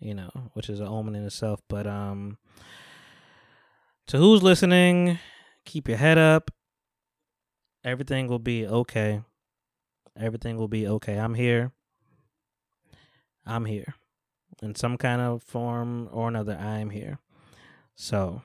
[0.00, 1.60] You know, which is an omen in itself.
[1.68, 2.38] But um
[4.08, 5.18] to who's listening,
[5.64, 6.50] keep your head up.
[7.84, 9.22] Everything will be okay.
[10.18, 11.18] Everything will be okay.
[11.18, 11.72] I'm here.
[13.46, 13.94] I'm here.
[14.62, 17.18] In some kind of form or another, I am here.
[17.94, 18.42] So,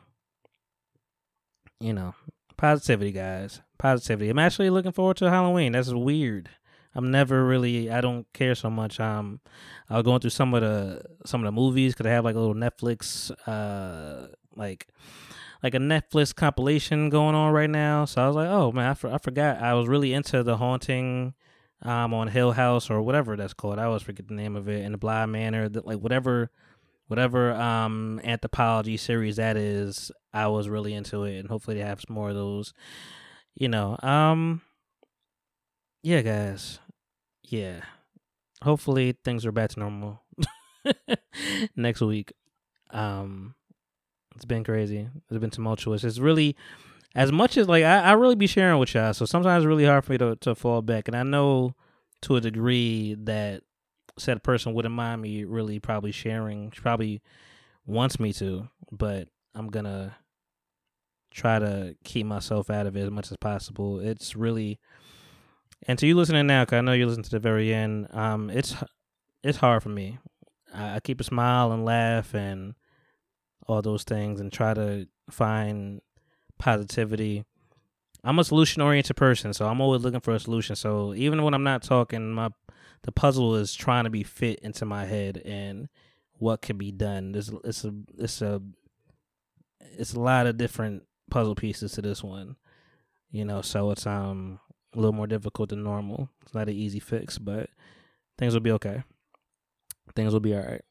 [1.80, 2.16] you know,
[2.58, 3.62] positivity, guys.
[3.78, 4.30] Positivity.
[4.30, 5.74] I'm actually looking forward to Halloween.
[5.74, 6.50] That's weird.
[6.96, 7.92] I'm never really.
[7.92, 9.00] I don't care so much.
[9.00, 9.40] Um,
[9.88, 12.36] I was going through some of the some of the movies because I have like
[12.36, 14.88] a little Netflix, uh, like
[15.62, 18.06] like a Netflix compilation going on right now.
[18.06, 19.62] So I was like, oh man, I, for, I forgot.
[19.62, 21.36] I was really into the haunting,
[21.84, 23.80] um, on Hill House or whatever that's called.
[23.80, 24.84] I always forget the name of it.
[24.84, 26.50] And the Bly Manor, the, like whatever,
[27.08, 30.12] whatever um anthropology series that is.
[30.34, 32.74] I was really into it, and hopefully they have some more of those.
[33.56, 34.62] You know, um,
[36.04, 36.80] yeah, guys,
[37.44, 37.82] yeah.
[38.64, 40.22] Hopefully things are back to normal
[41.76, 42.34] next week.
[42.92, 43.56] Um,
[44.36, 45.10] it's been crazy.
[45.30, 46.04] It's been tumultuous.
[46.04, 46.56] It's really
[47.18, 49.14] as much as like I, I really be sharing with y'all.
[49.14, 51.74] So sometimes it's really hard for me to to fall back, and I know
[52.22, 53.64] to a degree that
[54.20, 56.72] said person wouldn't mind me really probably sharing.
[56.72, 57.22] She probably
[57.86, 60.16] wants me to, but I'm gonna
[61.32, 64.00] try to keep myself out of it as much as possible.
[64.00, 64.80] It's really
[65.88, 68.08] and to you listening now, cause I know you listen to the very end.
[68.12, 68.76] Um, it's
[69.44, 70.20] it's hard for me.
[70.72, 72.76] I, I keep a smile and laugh and
[73.68, 76.02] all those things, and try to find
[76.58, 77.46] positivity.
[78.24, 80.76] I'm a solution oriented person, so I'm always looking for a solution.
[80.76, 82.50] So even when I'm not talking, my
[83.04, 85.88] the puzzle is trying to be fit into my head and
[86.40, 87.32] what can be done.
[87.32, 88.62] There's it's a it's a
[89.80, 92.56] it's a lot of different puzzle pieces to this one.
[93.32, 94.60] You know, so it's um
[94.94, 96.30] a little more difficult than normal.
[96.42, 97.70] It's not an easy fix, but
[98.38, 99.04] things will be okay.
[100.16, 100.82] Things will be all right.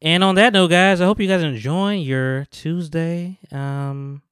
[0.00, 3.38] And on that note, guys, I hope you guys enjoy your Tuesday.
[3.50, 4.22] Um,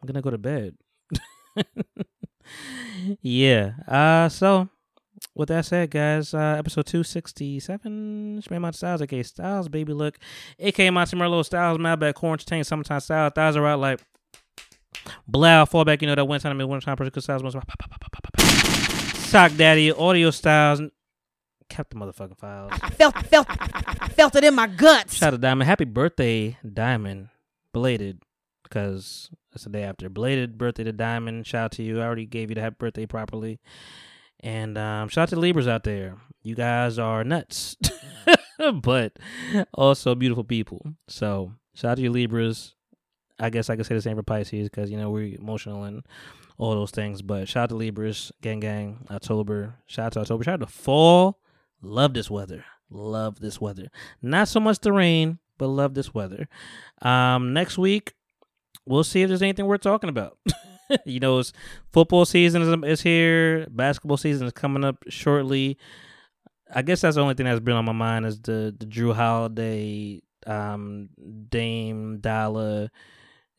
[0.00, 0.76] I'm gonna go to bed.
[3.22, 3.72] yeah.
[3.86, 4.68] Uh, so
[5.34, 8.42] with that said, guys, uh, episode two sixty seven.
[8.42, 10.18] Shman Styles, aka Styles, baby look,
[10.58, 14.00] aka Monty Merlot Styles, Malbec, Quarantine, Summertime Style, thighs are out like
[15.26, 17.42] Blau, fallback, you know, that one time, one time, person, styles,
[19.28, 20.82] Sock Daddy, Audio Styles,
[21.68, 22.72] kept the motherfucking files.
[22.82, 23.46] I felt, felt,
[24.12, 25.14] felt it in my guts.
[25.14, 25.68] Shout out to Diamond.
[25.68, 27.28] Happy birthday, Diamond.
[27.72, 28.20] Belated,
[28.70, 30.08] because it's the day after.
[30.08, 31.46] Belated birthday to Diamond.
[31.46, 32.00] Shout out to you.
[32.00, 33.60] I already gave you the happy birthday properly.
[34.40, 36.16] And um, shout out to Libras out there.
[36.42, 37.76] You guys are nuts,
[38.82, 39.18] but
[39.74, 40.94] also beautiful people.
[41.08, 42.74] So shout out to you Libras.
[43.38, 46.06] I guess I could say the same for Pisces because you know we're emotional and
[46.56, 47.20] all those things.
[47.20, 49.74] But shout out to Libras, gang gang, October.
[49.86, 50.44] Shout out to October.
[50.44, 51.38] Shout out to fall.
[51.82, 52.64] Love this weather.
[52.90, 53.88] Love this weather.
[54.22, 56.48] Not so much the rain, but love this weather.
[57.02, 58.14] Um, next week
[58.86, 60.38] we'll see if there's anything we're talking about.
[61.04, 61.42] you know,
[61.92, 63.66] football season is, is here.
[63.70, 65.78] Basketball season is coming up shortly.
[66.72, 69.14] I guess that's the only thing that's been on my mind is the the Jrue
[69.14, 71.08] Holiday, um,
[71.48, 72.90] Dame Dollar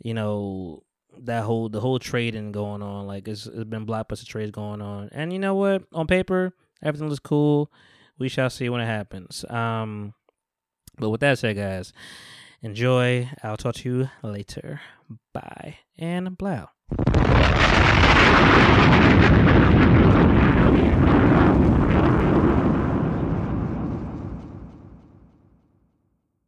[0.04, 0.84] you know
[1.20, 3.08] that whole the whole trading going on.
[3.08, 5.84] Like it's it's been blockbuster trades going on, and you know what?
[5.94, 6.54] On paper,
[6.84, 7.72] everything looks cool.
[8.18, 9.46] We shall see when it happens.
[9.50, 10.14] Um,
[10.98, 11.92] but with that said, guys,
[12.62, 13.30] enjoy.
[13.44, 14.82] I'll talk to you later.
[15.34, 16.68] Bye and blow.